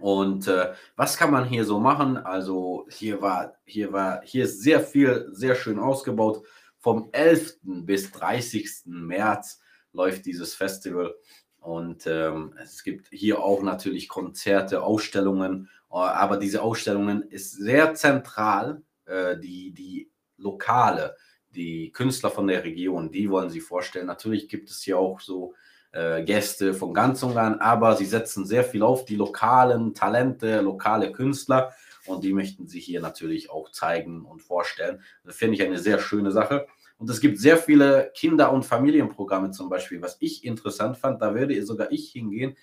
Und 0.00 0.48
äh, 0.48 0.74
was 0.96 1.16
kann 1.16 1.30
man 1.30 1.46
hier 1.46 1.64
so 1.64 1.78
machen? 1.78 2.16
Also 2.16 2.86
hier 2.90 3.22
war, 3.22 3.54
hier 3.64 3.92
war, 3.92 4.22
hier 4.24 4.44
ist 4.44 4.60
sehr 4.60 4.80
viel, 4.80 5.28
sehr 5.30 5.54
schön 5.54 5.78
ausgebaut. 5.78 6.44
Vom 6.78 7.08
11. 7.12 7.58
bis 7.62 8.10
30. 8.12 8.82
März 8.86 9.60
läuft 9.92 10.26
dieses 10.26 10.54
Festival. 10.54 11.14
Und 11.60 12.06
ähm, 12.06 12.54
es 12.62 12.82
gibt 12.84 13.08
hier 13.10 13.40
auch 13.40 13.62
natürlich 13.62 14.08
Konzerte, 14.08 14.82
Ausstellungen. 14.82 15.70
Aber 15.88 16.36
diese 16.36 16.62
Ausstellungen 16.62 17.22
ist 17.22 17.52
sehr 17.52 17.94
zentral 17.94 18.82
äh, 19.06 19.38
die, 19.38 19.72
die 19.72 20.10
Lokale, 20.36 21.16
die 21.50 21.90
Künstler 21.92 22.30
von 22.30 22.46
der 22.46 22.64
Region, 22.64 23.10
die 23.10 23.30
wollen 23.30 23.50
sie 23.50 23.60
vorstellen. 23.60 24.06
Natürlich 24.06 24.48
gibt 24.48 24.70
es 24.70 24.82
hier 24.82 24.98
auch 24.98 25.20
so 25.20 25.54
äh, 25.92 26.22
Gäste 26.22 26.74
von 26.74 26.92
ganz 26.92 27.22
Ungarn, 27.22 27.60
aber 27.60 27.96
sie 27.96 28.04
setzen 28.04 28.44
sehr 28.44 28.64
viel 28.64 28.82
auf 28.82 29.04
die 29.04 29.16
lokalen 29.16 29.94
Talente, 29.94 30.60
lokale 30.60 31.12
Künstler 31.12 31.72
und 32.06 32.24
die 32.24 32.32
möchten 32.32 32.66
sie 32.66 32.80
hier 32.80 33.00
natürlich 33.00 33.50
auch 33.50 33.70
zeigen 33.70 34.24
und 34.24 34.42
vorstellen. 34.42 35.00
Das 35.24 35.36
finde 35.36 35.56
ich 35.56 35.62
eine 35.62 35.78
sehr 35.78 35.98
schöne 35.98 36.30
Sache. 36.30 36.66
Und 36.98 37.10
es 37.10 37.20
gibt 37.20 37.38
sehr 37.38 37.58
viele 37.58 38.10
Kinder- 38.14 38.52
und 38.52 38.64
Familienprogramme 38.64 39.50
zum 39.50 39.68
Beispiel, 39.68 40.00
was 40.00 40.16
ich 40.20 40.44
interessant 40.44 40.96
fand. 40.96 41.20
Da 41.20 41.34
würde 41.34 41.64
sogar 41.64 41.92
ich 41.92 42.10
hingehen. 42.10 42.56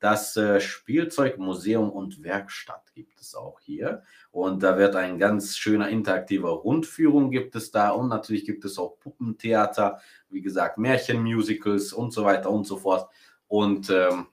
Das 0.00 0.34
äh, 0.36 0.60
Spielzeugmuseum 0.60 1.90
und 1.90 2.22
Werkstatt 2.22 2.92
gibt 2.94 3.20
es 3.20 3.34
auch 3.34 3.60
hier. 3.60 4.02
Und 4.30 4.62
da 4.62 4.78
wird 4.78 4.96
ein 4.96 5.18
ganz 5.18 5.58
schöner 5.58 5.90
interaktiver 5.90 6.48
Rundführung 6.50 7.30
gibt 7.30 7.54
es 7.54 7.70
da. 7.70 7.90
Und 7.90 8.08
natürlich 8.08 8.46
gibt 8.46 8.64
es 8.64 8.78
auch 8.78 8.98
Puppentheater, 8.98 10.00
wie 10.30 10.40
gesagt, 10.40 10.78
Märchenmusicals 10.78 11.92
und 11.92 12.12
so 12.12 12.24
weiter 12.24 12.50
und 12.50 12.66
so 12.66 12.78
fort. 12.78 13.10
Und 13.46 13.90
ähm, 13.90 14.26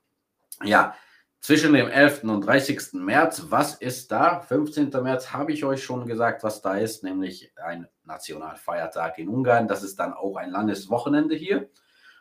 ja, 0.63 0.95
zwischen 1.41 1.73
dem 1.73 1.87
11. 1.87 2.23
und 2.23 2.41
30. 2.45 2.93
März, 2.93 3.45
was 3.49 3.75
ist 3.75 4.11
da? 4.11 4.39
15. 4.39 4.89
März 4.89 5.33
habe 5.33 5.51
ich 5.51 5.65
euch 5.65 5.83
schon 5.83 6.05
gesagt, 6.05 6.43
was 6.43 6.61
da 6.61 6.77
ist, 6.77 7.03
nämlich 7.03 7.51
ein 7.57 7.87
Nationalfeiertag 8.05 9.19
in 9.19 9.27
Ungarn. 9.27 9.67
Das 9.67 9.83
ist 9.83 9.99
dann 9.99 10.13
auch 10.13 10.37
ein 10.37 10.49
langes 10.49 10.89
Wochenende 10.89 11.35
hier. 11.35 11.69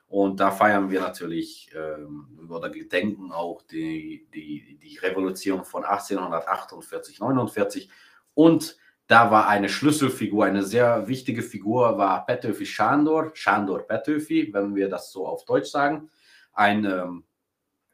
Und 0.08 0.38
da 0.38 0.52
feiern 0.52 0.90
wir 0.90 1.00
natürlich 1.00 1.70
ähm, 1.74 2.48
oder 2.48 2.70
gedenken 2.70 3.32
auch 3.32 3.62
die, 3.62 4.26
die, 4.32 4.78
die 4.80 4.98
Revolution 4.98 5.64
von 5.64 5.84
1848, 5.84 7.18
49. 7.18 7.90
Und 8.34 8.76
da 9.08 9.30
war 9.30 9.48
eine 9.48 9.68
Schlüsselfigur, 9.68 10.44
eine 10.44 10.62
sehr 10.62 11.08
wichtige 11.08 11.42
Figur, 11.42 11.98
war 11.98 12.24
Petöfi 12.26 12.64
Sándor, 12.64 13.32
Sándor 13.34 13.86
Petöfi, 13.86 14.52
wenn 14.52 14.74
wir 14.74 14.88
das 14.88 15.12
so 15.12 15.26
auf 15.26 15.44
Deutsch 15.44 15.70
sagen. 15.70 16.10
Ein, 16.52 16.84
ähm, 16.84 17.24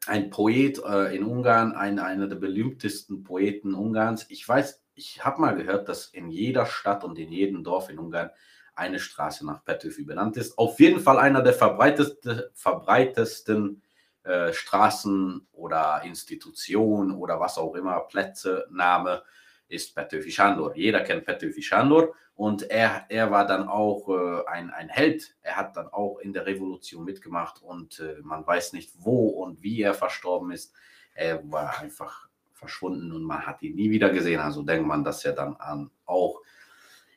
ein 0.07 0.29
Poet 0.29 0.81
äh, 0.83 1.15
in 1.15 1.23
Ungarn, 1.23 1.73
ein, 1.73 1.99
einer 1.99 2.27
der 2.27 2.35
berühmtesten 2.35 3.23
Poeten 3.23 3.73
Ungarns. 3.73 4.25
Ich 4.29 4.47
weiß, 4.47 4.83
ich 4.95 5.23
habe 5.23 5.41
mal 5.41 5.55
gehört, 5.55 5.87
dass 5.87 6.07
in 6.07 6.29
jeder 6.29 6.65
Stadt 6.65 7.03
und 7.03 7.17
in 7.17 7.31
jedem 7.31 7.63
Dorf 7.63 7.89
in 7.89 7.99
Ungarn 7.99 8.31
eine 8.75 8.99
Straße 8.99 9.45
nach 9.45 9.63
Petöfi 9.63 10.03
benannt 10.03 10.37
ist. 10.37 10.57
Auf 10.57 10.79
jeden 10.79 10.99
Fall 10.99 11.19
einer 11.19 11.41
der 11.41 11.53
verbreiteste, 11.53 12.51
verbreitesten 12.53 13.81
äh, 14.23 14.53
Straßen 14.53 15.47
oder 15.51 16.01
Institutionen 16.03 17.11
oder 17.11 17.39
was 17.39 17.57
auch 17.57 17.75
immer, 17.75 17.99
Plätze, 18.01 18.65
Name 18.71 19.23
ist 19.67 19.97
Petőfi 19.97 20.31
Sándor. 20.31 20.75
Jeder 20.75 21.01
kennt 21.01 21.25
Petőfi 21.25 21.61
Sándor 21.61 22.13
und 22.35 22.63
er, 22.69 23.05
er 23.09 23.31
war 23.31 23.45
dann 23.45 23.67
auch 23.67 24.07
äh, 24.09 24.47
ein, 24.47 24.69
ein 24.71 24.89
Held. 24.89 25.35
Er 25.41 25.57
hat 25.57 25.75
dann 25.75 25.87
auch 25.87 26.19
in 26.19 26.33
der 26.33 26.45
Revolution 26.45 27.03
mitgemacht 27.03 27.61
und 27.61 27.99
äh, 27.99 28.21
man 28.23 28.45
weiß 28.45 28.73
nicht, 28.73 28.91
wo 28.97 29.27
und 29.27 29.61
wie 29.61 29.81
er 29.81 29.93
verstorben 29.93 30.51
ist. 30.51 30.73
Er 31.15 31.41
war 31.51 31.79
einfach 31.79 32.27
verschwunden 32.53 33.11
und 33.11 33.23
man 33.23 33.45
hat 33.45 33.61
ihn 33.61 33.75
nie 33.75 33.89
wieder 33.89 34.09
gesehen. 34.09 34.39
Also 34.39 34.63
denkt 34.63 34.87
man, 34.87 35.03
dass 35.03 35.25
er 35.25 35.33
dann 35.33 35.55
an, 35.57 35.91
auch 36.05 36.41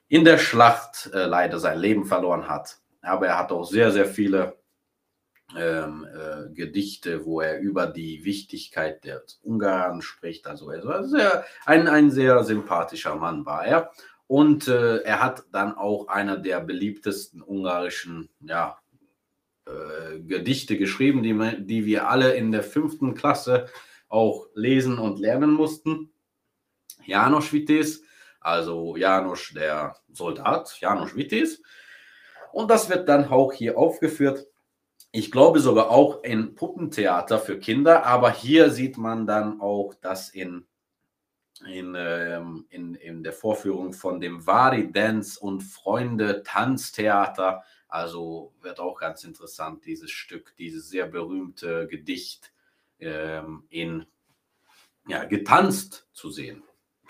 in 0.09 0.25
der 0.25 0.39
Schlacht 0.39 1.11
äh, 1.13 1.27
leider 1.27 1.59
sein 1.59 1.79
Leben 1.79 2.05
verloren 2.05 2.49
hat. 2.49 2.79
Aber 3.03 3.27
er 3.27 3.39
hat 3.39 3.53
auch 3.53 3.65
sehr, 3.65 3.91
sehr 3.91 4.07
viele 4.07 4.57
ähm, 5.57 6.07
äh, 6.13 6.53
Gedichte, 6.53 7.25
wo 7.25 7.41
er 7.41 7.61
über 7.61 7.87
die 7.87 8.25
Wichtigkeit 8.25 9.05
der 9.05 9.23
Ungarn 9.43 10.03
spricht. 10.03 10.47
Also 10.47 10.71
er 10.71 10.85
war 10.85 11.05
sehr, 11.05 11.45
ein, 11.65 11.87
ein 11.89 12.11
sehr 12.11 12.43
sympathischer 12.45 13.15
Mann 13.17 13.47
war 13.47 13.65
er. 13.65 13.93
Und 14.27 14.67
äh, 14.67 14.99
er 15.03 15.23
hat 15.23 15.45
dann 15.53 15.75
auch 15.75 16.09
einer 16.09 16.37
der 16.37 16.61
beliebtesten 16.61 17.43
ungarischen 17.43 18.29
ja, 18.41 18.79
äh, 19.67 20.19
Gedichte 20.19 20.77
geschrieben, 20.79 21.23
die, 21.23 21.65
die 21.65 21.87
wir 21.87 22.09
alle 22.09 22.35
in 22.35 22.51
der 22.51 22.65
fünften 22.65 23.15
Klasse 23.15 23.69
auch 24.09 24.49
lesen 24.55 24.99
und 24.99 25.21
lernen 25.21 25.53
mussten. 25.53 26.11
Janos 27.05 27.53
Vites, 27.53 28.03
also 28.47 28.97
Janos 28.97 29.51
der 29.53 29.97
Soldat, 30.13 30.79
Janos 30.81 31.17
Vites. 31.17 31.61
Und 32.53 32.71
das 32.71 32.89
wird 32.89 33.09
dann 33.09 33.29
auch 33.29 33.53
hier 33.53 33.77
aufgeführt. 33.77 34.47
Ich 35.11 35.33
glaube 35.33 35.59
sogar 35.59 35.91
auch 35.91 36.23
in 36.23 36.55
Puppentheater 36.55 37.41
für 37.41 37.59
Kinder, 37.59 38.07
aber 38.07 38.31
hier 38.31 38.71
sieht 38.71 38.99
man 38.99 39.27
dann 39.27 39.61
auch 39.61 39.95
das 40.01 40.29
in, 40.29 40.65
in, 41.67 41.97
ähm, 41.97 42.67
in, 42.71 42.95
in 42.95 43.25
der 43.25 43.33
Vorführung 43.33 43.93
von 43.93 44.21
dem 44.21 44.47
Vari 44.47 44.93
Dance 44.93 45.41
und 45.41 45.63
Freunde 45.63 46.45
Tanztheater. 46.45 47.65
Also 47.89 48.55
wird 48.61 48.79
auch 48.79 49.01
ganz 49.01 49.25
interessant, 49.25 49.85
dieses 49.87 50.13
Stück, 50.13 50.55
dieses 50.57 50.89
sehr 50.89 51.07
berühmte 51.07 51.89
Gedicht 51.89 52.53
ähm, 53.01 53.65
in 53.71 54.07
ja, 55.09 55.25
getanzt 55.25 56.07
zu 56.13 56.31
sehen. 56.31 56.63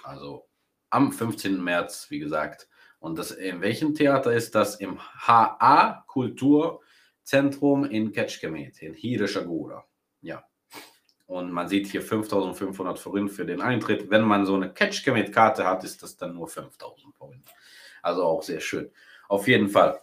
Also 0.02 0.45
am 0.90 1.12
15. 1.12 1.62
März, 1.62 2.06
wie 2.10 2.18
gesagt. 2.18 2.68
Und 2.98 3.18
das, 3.18 3.30
in 3.30 3.60
welchem 3.60 3.94
Theater 3.94 4.32
ist 4.32 4.54
das? 4.54 4.76
Im 4.76 4.98
HA 4.98 6.04
Kulturzentrum 6.06 7.84
in 7.84 8.12
Kecskemét, 8.12 8.80
in 8.80 8.94
Hírösagura. 8.94 9.84
Ja. 10.20 10.44
Und 11.26 11.50
man 11.52 11.68
sieht 11.68 11.88
hier 11.88 12.02
5500 12.02 12.98
Forint 12.98 13.32
für 13.32 13.44
den 13.44 13.60
Eintritt. 13.60 14.10
Wenn 14.10 14.22
man 14.22 14.46
so 14.46 14.54
eine 14.54 14.72
Kecskemét-Karte 14.72 15.66
hat, 15.66 15.84
ist 15.84 16.02
das 16.02 16.16
dann 16.16 16.34
nur 16.34 16.48
5000 16.48 17.14
Forint. 17.14 17.48
Also 18.02 18.22
auch 18.22 18.42
sehr 18.42 18.60
schön. 18.60 18.90
Auf 19.28 19.48
jeden 19.48 19.68
Fall, 19.68 20.00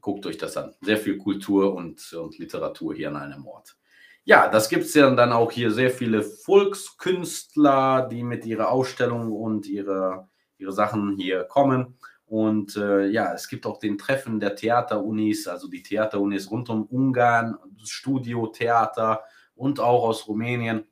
guckt 0.00 0.26
euch 0.26 0.36
das 0.36 0.56
an. 0.56 0.74
Sehr 0.80 0.98
viel 0.98 1.16
Kultur 1.16 1.74
und, 1.74 2.12
und 2.12 2.38
Literatur 2.38 2.94
hier 2.94 3.08
an 3.08 3.16
einem 3.16 3.46
Ort. 3.46 3.76
Ja, 4.26 4.48
das 4.48 4.70
gibt 4.70 4.84
es 4.84 4.94
ja 4.94 5.10
dann 5.10 5.32
auch 5.32 5.52
hier 5.52 5.70
sehr 5.70 5.90
viele 5.90 6.22
Volkskünstler, 6.22 8.08
die 8.10 8.22
mit 8.22 8.46
ihrer 8.46 8.70
Ausstellung 8.70 9.30
und 9.32 9.66
ihre, 9.66 10.28
ihre 10.56 10.72
Sachen 10.72 11.16
hier 11.18 11.44
kommen. 11.44 11.98
Und 12.24 12.74
äh, 12.76 13.06
ja, 13.06 13.34
es 13.34 13.48
gibt 13.48 13.66
auch 13.66 13.78
den 13.78 13.98
Treffen 13.98 14.40
der 14.40 14.56
Theaterunis, 14.56 15.46
also 15.46 15.68
die 15.68 15.82
Theaterunis 15.82 16.50
rund 16.50 16.70
um 16.70 16.84
Ungarn, 16.86 17.58
Studiotheater 17.84 19.22
und 19.54 19.78
auch 19.78 20.04
aus 20.04 20.26
Rumänien 20.26 20.86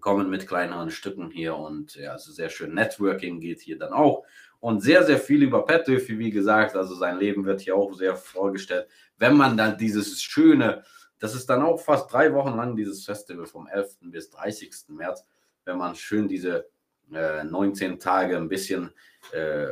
kommen 0.00 0.30
mit 0.30 0.46
kleineren 0.48 0.90
Stücken 0.90 1.30
hier 1.30 1.56
und 1.56 1.96
ja, 1.96 2.12
also 2.12 2.32
sehr 2.32 2.48
schön. 2.48 2.72
Networking 2.72 3.40
geht 3.40 3.60
hier 3.60 3.78
dann 3.78 3.92
auch 3.92 4.24
und 4.60 4.80
sehr, 4.80 5.04
sehr 5.04 5.18
viel 5.18 5.42
über 5.42 5.66
Pettöfi, 5.66 6.18
wie 6.18 6.30
gesagt, 6.30 6.74
also 6.74 6.94
sein 6.94 7.18
Leben 7.18 7.44
wird 7.44 7.60
hier 7.60 7.76
auch 7.76 7.92
sehr 7.92 8.16
vorgestellt. 8.16 8.88
Wenn 9.18 9.36
man 9.36 9.58
dann 9.58 9.76
dieses 9.76 10.22
schöne 10.22 10.84
das 11.20 11.34
ist 11.34 11.48
dann 11.48 11.62
auch 11.62 11.78
fast 11.78 12.12
drei 12.12 12.34
Wochen 12.34 12.56
lang 12.56 12.74
dieses 12.74 13.04
Festival 13.04 13.46
vom 13.46 13.68
11. 13.68 13.98
bis 14.00 14.30
30. 14.30 14.72
März, 14.88 15.24
wenn 15.64 15.76
man 15.76 15.94
schön 15.94 16.26
diese 16.26 16.68
äh, 17.12 17.44
19 17.44 17.98
Tage 18.00 18.36
ein 18.36 18.48
bisschen 18.48 18.90
äh, 19.32 19.66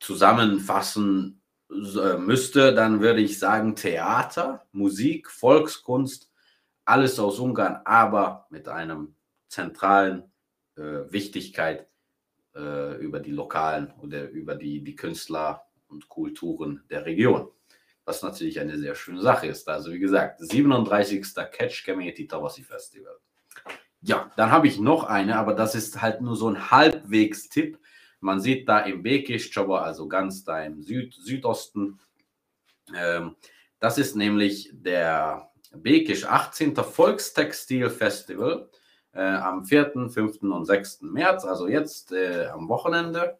zusammenfassen 0.00 1.40
äh, 1.70 2.16
müsste, 2.18 2.74
dann 2.74 3.00
würde 3.00 3.20
ich 3.20 3.38
sagen 3.38 3.76
Theater, 3.76 4.66
Musik, 4.72 5.30
Volkskunst, 5.30 6.28
alles 6.84 7.20
aus 7.20 7.38
Ungarn, 7.38 7.82
aber 7.84 8.46
mit 8.50 8.66
einem 8.66 9.14
zentralen 9.46 10.24
äh, 10.76 10.82
Wichtigkeit 11.10 11.86
äh, 12.56 12.96
über 12.96 13.20
die 13.20 13.30
lokalen 13.30 13.92
oder 14.02 14.28
über 14.28 14.56
die, 14.56 14.82
die 14.82 14.96
Künstler 14.96 15.62
und 15.86 16.08
Kulturen 16.08 16.82
der 16.90 17.06
Region 17.06 17.48
was 18.04 18.22
natürlich 18.22 18.60
eine 18.60 18.78
sehr 18.78 18.94
schöne 18.94 19.20
Sache 19.20 19.46
ist. 19.46 19.68
Also 19.68 19.92
wie 19.92 19.98
gesagt, 19.98 20.40
37. 20.40 21.22
Catch 21.52 21.84
Community 21.84 22.26
Tawasi 22.26 22.62
Festival. 22.62 23.16
Ja, 24.02 24.30
dann 24.36 24.50
habe 24.50 24.66
ich 24.66 24.80
noch 24.80 25.04
eine, 25.04 25.36
aber 25.36 25.54
das 25.54 25.74
ist 25.74 26.00
halt 26.00 26.22
nur 26.22 26.34
so 26.34 26.48
ein 26.48 26.70
Halbwegs-Tipp. 26.70 27.78
Man 28.20 28.40
sieht 28.40 28.68
da 28.68 28.80
im 28.80 29.02
Bekisch, 29.02 29.56
also 29.56 30.08
ganz 30.08 30.44
da 30.44 30.62
im 30.62 30.82
Süd 30.82 31.14
Südosten. 31.14 32.00
Ähm, 32.94 33.36
das 33.78 33.98
ist 33.98 34.16
nämlich 34.16 34.70
der 34.72 35.50
Bekisch 35.72 36.24
18. 36.24 36.76
Volkstextil 36.76 37.90
Festival 37.90 38.70
äh, 39.12 39.22
am 39.22 39.64
4., 39.64 40.08
5. 40.08 40.42
und 40.42 40.64
6. 40.64 41.02
März, 41.02 41.44
also 41.44 41.68
jetzt 41.68 42.12
äh, 42.12 42.46
am 42.46 42.68
Wochenende. 42.68 43.38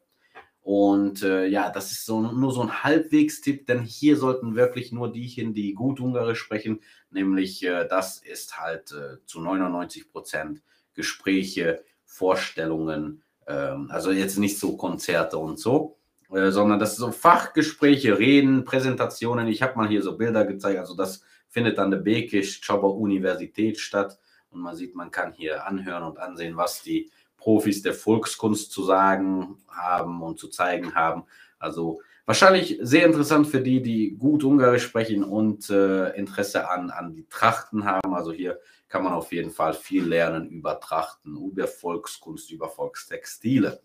Und 0.62 1.23
äh, 1.23 1.46
ja, 1.46 1.70
das 1.70 1.90
ist 1.90 2.05
so, 2.05 2.20
nur 2.20 2.53
so 2.53 2.61
ein 2.61 2.85
Halbwegstipp, 2.85 3.66
denn 3.66 3.83
hier 3.83 4.16
sollten 4.16 4.57
wirklich 4.57 4.92
nur 4.92 5.11
die 5.11 5.27
hin, 5.27 5.55
die 5.55 5.73
gut 5.73 6.01
Ungarisch 6.01 6.40
sprechen, 6.40 6.81
nämlich 7.11 7.64
äh, 7.64 7.88
das 7.88 8.18
ist 8.18 8.59
halt 8.59 8.92
äh, 8.92 9.25
zu 9.25 9.40
99 9.40 10.12
Prozent 10.12 10.62
Gespräche, 10.94 11.83
Vorstellungen, 12.05 13.23
ähm, 13.46 13.88
also 13.90 14.11
jetzt 14.11 14.38
nicht 14.38 14.59
so 14.59 14.77
Konzerte 14.77 15.38
und 15.38 15.59
so, 15.59 15.96
äh, 16.31 16.51
sondern 16.51 16.79
das 16.79 16.96
sind 16.96 17.07
so 17.07 17.12
Fachgespräche, 17.12 18.18
Reden, 18.18 18.64
Präsentationen. 18.64 19.49
Ich 19.49 19.62
habe 19.62 19.77
mal 19.77 19.88
hier 19.88 20.03
so 20.03 20.18
Bilder 20.18 20.44
gezeigt, 20.44 20.79
also 20.79 20.94
das 20.94 21.23
findet 21.49 21.79
an 21.79 21.90
der 21.90 21.99
Bekisch 21.99 22.61
Czobo 22.61 22.90
Universität 22.90 23.79
statt 23.79 24.18
und 24.51 24.61
man 24.61 24.77
sieht, 24.77 24.94
man 24.94 25.11
kann 25.11 25.33
hier 25.33 25.66
anhören 25.66 26.03
und 26.03 26.18
ansehen, 26.18 26.57
was 26.57 26.83
die 26.83 27.11
Profis 27.40 27.83
der 27.83 27.94
Volkskunst 27.94 28.70
zu 28.70 28.85
sagen 28.85 29.57
haben 29.68 30.22
und 30.22 30.38
zu 30.38 30.48
zeigen 30.48 30.94
haben. 30.94 31.24
Also 31.59 32.00
wahrscheinlich 32.26 32.79
sehr 32.81 33.07
interessant 33.07 33.48
für 33.48 33.61
die, 33.61 33.83
die 33.83 34.16
gut 34.16 34.44
Ungarisch 34.44 34.85
sprechen 34.85 35.24
und 35.24 35.68
äh, 35.70 36.11
Interesse 36.11 36.70
an, 36.70 36.90
an 36.90 37.12
die 37.12 37.26
Trachten 37.29 37.85
haben. 37.85 38.14
Also 38.14 38.31
hier 38.31 38.61
kann 38.88 39.03
man 39.03 39.14
auf 39.14 39.33
jeden 39.33 39.50
Fall 39.50 39.72
viel 39.72 40.05
lernen 40.05 40.48
über 40.50 40.79
Trachten, 40.79 41.37
über 41.37 41.66
Volkskunst, 41.66 42.50
über 42.50 42.68
Volkstextile. 42.68 43.83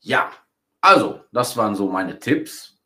Ja, 0.00 0.30
also 0.80 1.20
das 1.32 1.56
waren 1.56 1.74
so 1.74 1.88
meine 1.88 2.18
Tipps. 2.18 2.78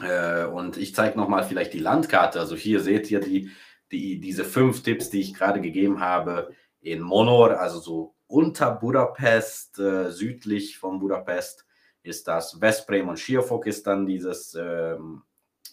Äh, 0.00 0.44
und 0.44 0.76
ich 0.76 0.94
zeige 0.94 1.18
nochmal 1.18 1.44
vielleicht 1.44 1.74
die 1.74 1.80
Landkarte. 1.80 2.38
Also 2.38 2.54
hier 2.54 2.80
seht 2.80 3.10
ihr 3.10 3.20
die, 3.20 3.50
die, 3.90 4.20
diese 4.20 4.44
fünf 4.44 4.82
Tipps, 4.82 5.10
die 5.10 5.20
ich 5.20 5.34
gerade 5.34 5.60
gegeben 5.60 6.00
habe 6.00 6.54
in 6.80 7.00
Monor, 7.00 7.58
also 7.58 7.80
so 7.80 8.14
unter 8.28 8.70
Budapest, 8.70 9.78
äh, 9.80 10.10
südlich 10.10 10.78
von 10.78 11.00
Budapest, 11.00 11.66
ist 12.02 12.28
das 12.28 12.60
Veszprém 12.60 13.08
und 13.08 13.18
Schierfok 13.18 13.66
ist 13.66 13.86
dann 13.86 14.06
dieses 14.06 14.54
ähm, 14.54 15.22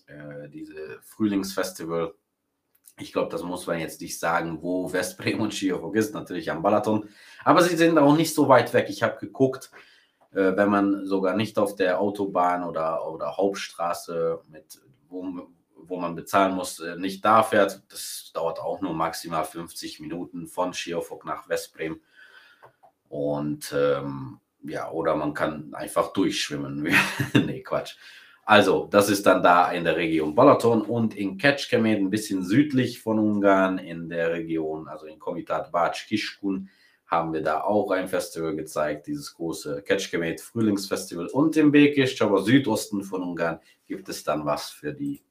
äh, 0.07 0.49
diese 0.49 0.99
Frühlingsfestival. 1.01 2.13
Ich 2.99 3.11
glaube, 3.11 3.29
das 3.29 3.43
muss 3.43 3.67
man 3.67 3.79
jetzt 3.79 4.01
nicht 4.01 4.19
sagen, 4.19 4.61
wo 4.61 4.87
Veszprém 4.87 5.39
und 5.39 5.53
Schierfok 5.53 5.95
ist, 5.95 6.13
natürlich 6.13 6.49
am 6.51 6.61
Balaton. 6.61 7.09
Aber 7.43 7.61
sie 7.61 7.75
sind 7.75 7.97
auch 7.97 8.15
nicht 8.15 8.33
so 8.33 8.47
weit 8.47 8.73
weg. 8.73 8.87
Ich 8.89 9.03
habe 9.03 9.17
geguckt, 9.19 9.71
äh, 10.31 10.55
wenn 10.55 10.69
man 10.69 11.05
sogar 11.05 11.35
nicht 11.35 11.57
auf 11.57 11.75
der 11.75 11.99
Autobahn 11.99 12.63
oder, 12.63 13.07
oder 13.11 13.35
Hauptstraße, 13.35 14.41
mit, 14.49 14.79
wo, 15.09 15.49
wo 15.75 15.97
man 15.97 16.15
bezahlen 16.15 16.55
muss, 16.55 16.79
äh, 16.79 16.95
nicht 16.95 17.25
da 17.25 17.43
fährt. 17.43 17.83
Das 17.89 18.31
dauert 18.33 18.59
auch 18.59 18.79
nur 18.81 18.93
maximal 18.93 19.43
50 19.43 19.99
Minuten 19.99 20.47
von 20.47 20.73
Schierfok 20.73 21.25
nach 21.25 21.49
Veszprém. 21.49 21.99
Und 23.09 23.73
ähm, 23.77 24.39
ja, 24.63 24.89
oder 24.89 25.15
man 25.15 25.33
kann 25.33 25.73
einfach 25.73 26.13
durchschwimmen. 26.13 26.87
nee, 27.33 27.61
Quatsch. 27.61 27.95
Also, 28.47 28.87
das 28.91 29.09
ist 29.09 29.25
dann 29.25 29.41
da 29.41 29.71
in 29.71 29.85
der 29.85 29.95
Region 29.95 30.35
Balaton 30.35 30.81
und 30.83 31.15
in 31.15 31.39
Kecskemét, 31.39 31.97
ein 31.97 32.11
bisschen 32.11 32.43
südlich 32.43 33.01
von 33.01 33.17
Ungarn, 33.17 33.79
in 33.79 34.07
der 34.07 34.33
Region, 34.33 34.87
also 34.87 35.07
in 35.07 35.17
Komitat 35.17 35.73
Bács 35.73 36.07
Kiskun, 36.07 36.69
haben 37.07 37.33
wir 37.33 37.41
da 37.41 37.61
auch 37.61 37.89
ein 37.89 38.07
Festival 38.07 38.55
gezeigt, 38.55 39.07
dieses 39.07 39.33
große 39.33 39.81
Kecskemét 39.81 40.41
Frühlingsfestival. 40.41 41.27
Und 41.27 41.57
im 41.57 41.71
Bekisch, 41.71 42.21
aber 42.21 42.43
Südosten 42.43 43.03
von 43.03 43.23
Ungarn, 43.23 43.59
gibt 43.87 44.09
es 44.09 44.23
dann 44.23 44.45
was 44.45 44.69
für 44.69 44.93
die, 44.93 45.23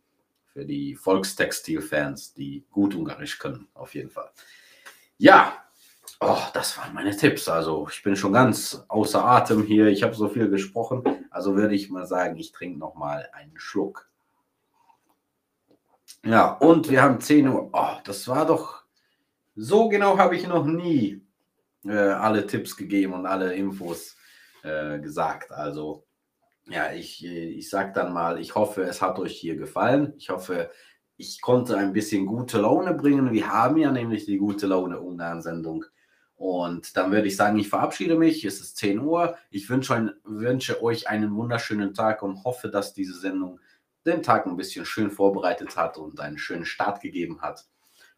für 0.52 0.64
die 0.64 0.96
Volkstextil-Fans, 0.96 2.34
die 2.34 2.64
gut 2.70 2.96
Ungarisch 2.96 3.38
können, 3.38 3.68
auf 3.74 3.94
jeden 3.94 4.10
Fall. 4.10 4.30
Ja, 5.18 5.63
Oh, 6.20 6.38
das 6.52 6.78
waren 6.78 6.94
meine 6.94 7.16
Tipps. 7.16 7.48
Also 7.48 7.86
ich 7.90 8.02
bin 8.02 8.16
schon 8.16 8.32
ganz 8.32 8.84
außer 8.88 9.24
Atem 9.24 9.62
hier. 9.62 9.88
Ich 9.88 10.02
habe 10.02 10.14
so 10.14 10.28
viel 10.28 10.48
gesprochen. 10.48 11.02
Also 11.30 11.56
würde 11.56 11.74
ich 11.74 11.90
mal 11.90 12.06
sagen, 12.06 12.36
ich 12.36 12.52
trinke 12.52 12.78
noch 12.78 12.94
mal 12.94 13.28
einen 13.32 13.58
Schluck. 13.58 14.08
Ja, 16.24 16.52
und 16.52 16.90
wir 16.90 17.02
haben 17.02 17.20
10 17.20 17.48
Uhr. 17.48 17.70
Oh, 17.72 17.96
das 18.04 18.26
war 18.28 18.46
doch 18.46 18.84
so 19.56 19.88
genau 19.88 20.18
habe 20.18 20.36
ich 20.36 20.46
noch 20.48 20.66
nie 20.66 21.22
äh, 21.84 21.92
alle 21.92 22.46
Tipps 22.46 22.76
gegeben 22.76 23.12
und 23.12 23.26
alle 23.26 23.54
Infos 23.54 24.16
äh, 24.62 24.98
gesagt. 24.98 25.52
Also 25.52 26.04
ja, 26.66 26.92
ich, 26.92 27.24
ich 27.24 27.68
sage 27.68 27.92
dann 27.94 28.12
mal, 28.12 28.40
ich 28.40 28.54
hoffe, 28.54 28.82
es 28.82 29.02
hat 29.02 29.18
euch 29.18 29.36
hier 29.38 29.56
gefallen. 29.56 30.14
Ich 30.16 30.30
hoffe, 30.30 30.70
ich 31.16 31.40
konnte 31.40 31.76
ein 31.76 31.92
bisschen 31.92 32.26
gute 32.26 32.58
Laune 32.58 32.94
bringen. 32.94 33.32
Wir 33.32 33.48
haben 33.48 33.76
ja 33.76 33.92
nämlich 33.92 34.24
die 34.24 34.38
gute 34.38 34.66
Laune 34.66 34.98
Ungarn-Sendung. 35.00 35.84
Und 36.44 36.98
dann 36.98 37.10
würde 37.10 37.26
ich 37.26 37.36
sagen, 37.36 37.58
ich 37.58 37.70
verabschiede 37.70 38.16
mich. 38.16 38.44
Es 38.44 38.60
ist 38.60 38.76
10 38.76 39.00
Uhr. 39.00 39.38
Ich 39.48 39.70
wünsche, 39.70 40.14
wünsche 40.24 40.82
euch 40.82 41.08
einen 41.08 41.34
wunderschönen 41.34 41.94
Tag 41.94 42.22
und 42.22 42.44
hoffe, 42.44 42.68
dass 42.68 42.92
diese 42.92 43.14
Sendung 43.14 43.60
den 44.04 44.22
Tag 44.22 44.44
ein 44.44 44.58
bisschen 44.58 44.84
schön 44.84 45.10
vorbereitet 45.10 45.74
hat 45.78 45.96
und 45.96 46.20
einen 46.20 46.36
schönen 46.36 46.66
Start 46.66 47.00
gegeben 47.00 47.40
hat. 47.40 47.64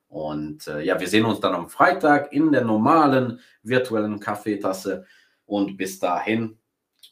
Und 0.08 0.66
äh, 0.66 0.80
ja, 0.80 0.98
wir 0.98 1.06
sehen 1.06 1.24
uns 1.24 1.38
dann 1.38 1.54
am 1.54 1.68
Freitag 1.68 2.32
in 2.32 2.50
der 2.50 2.64
normalen 2.64 3.38
virtuellen 3.62 4.18
Kaffeetasse. 4.18 5.06
Und 5.44 5.76
bis 5.76 6.00
dahin, 6.00 6.58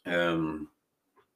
ähm, 0.05 0.67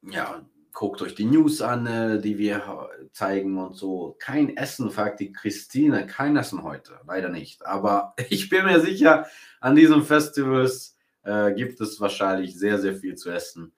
ja, 0.03 0.45
guckt 0.79 1.03
euch 1.03 1.17
die 1.17 1.25
News 1.25 1.61
an, 1.61 1.89
äh, 1.89 2.21
die 2.21 2.39
wir 2.39 2.89
zeigen 3.11 3.59
und 3.59 3.75
so. 3.75 4.15
Kein 4.21 4.57
Essen, 4.57 4.93
fragt 4.93 5.19
die 5.19 5.33
Christine. 5.33 6.07
Kein 6.07 6.37
Essen 6.37 6.63
heute, 6.63 7.01
leider 7.05 7.31
nicht. 7.31 7.67
Aber 7.67 8.15
ich 8.31 8.49
bin 8.49 8.65
mir 8.65 8.81
sicher, 8.81 9.27
an 9.61 9.75
diesen 9.75 10.05
Festivals 10.05 10.97
äh, 11.25 11.53
gibt 11.53 11.81
es 11.81 12.01
wahrscheinlich 12.01 12.57
sehr, 12.57 12.79
sehr 12.79 12.95
viel 12.95 13.17
zu 13.17 13.29
essen. 13.29 13.73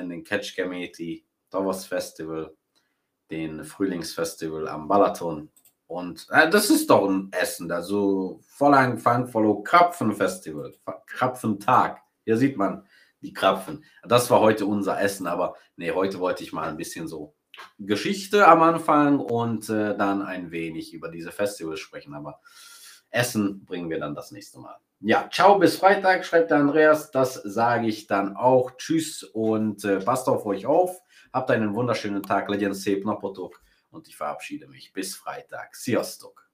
In 0.00 0.08
den 0.08 0.24
Catch 0.24 0.56
Committee, 0.56 1.26
Dovers 1.50 1.84
Festival, 1.84 2.56
den 3.30 3.62
Frühlingsfestival 3.62 4.66
am 4.66 4.88
Balaton 4.88 5.50
und 5.88 6.26
äh, 6.30 6.48
das 6.48 6.70
ist 6.70 6.88
doch 6.88 7.06
ein 7.06 7.28
Essen, 7.32 7.70
also 7.70 8.40
voll 8.46 8.72
angefangen, 8.72 9.28
voll 9.28 9.62
Krapfenfestival, 9.62 10.74
Krapfentag. 11.06 12.00
Hier 12.24 12.38
sieht 12.38 12.56
man 12.56 12.86
die 13.26 13.32
Krapfen. 13.32 13.84
Das 14.04 14.30
war 14.30 14.40
heute 14.40 14.66
unser 14.66 15.00
Essen, 15.00 15.26
aber 15.26 15.56
nee, 15.76 15.90
heute 15.90 16.20
wollte 16.20 16.44
ich 16.44 16.52
mal 16.52 16.68
ein 16.68 16.76
bisschen 16.76 17.08
so 17.08 17.34
Geschichte 17.78 18.46
am 18.46 18.62
Anfang 18.62 19.18
und 19.18 19.68
äh, 19.68 19.96
dann 19.96 20.22
ein 20.22 20.50
wenig 20.50 20.94
über 20.94 21.08
diese 21.08 21.32
Festivals 21.32 21.80
sprechen. 21.80 22.14
Aber 22.14 22.40
Essen 23.10 23.64
bringen 23.64 23.90
wir 23.90 23.98
dann 23.98 24.14
das 24.14 24.30
nächste 24.30 24.58
Mal. 24.58 24.76
Ja, 25.00 25.28
ciao, 25.30 25.58
bis 25.58 25.76
Freitag, 25.76 26.24
schreibt 26.24 26.50
der 26.50 26.58
Andreas. 26.58 27.10
Das 27.10 27.34
sage 27.34 27.86
ich 27.86 28.06
dann 28.06 28.36
auch. 28.36 28.72
Tschüss 28.76 29.22
und 29.22 29.84
äh, 29.84 29.98
passt 29.98 30.28
auf 30.28 30.46
euch 30.46 30.66
auf. 30.66 30.98
Habt 31.32 31.50
einen 31.50 31.74
wunderschönen 31.74 32.22
Tag. 32.22 32.48
Legend 32.48 32.76
Sep 32.76 33.04
Napotok 33.04 33.60
und 33.90 34.08
ich 34.08 34.16
verabschiede 34.16 34.68
mich 34.68 34.92
bis 34.92 35.14
Freitag. 35.14 35.74
Sziasztok! 35.74 36.45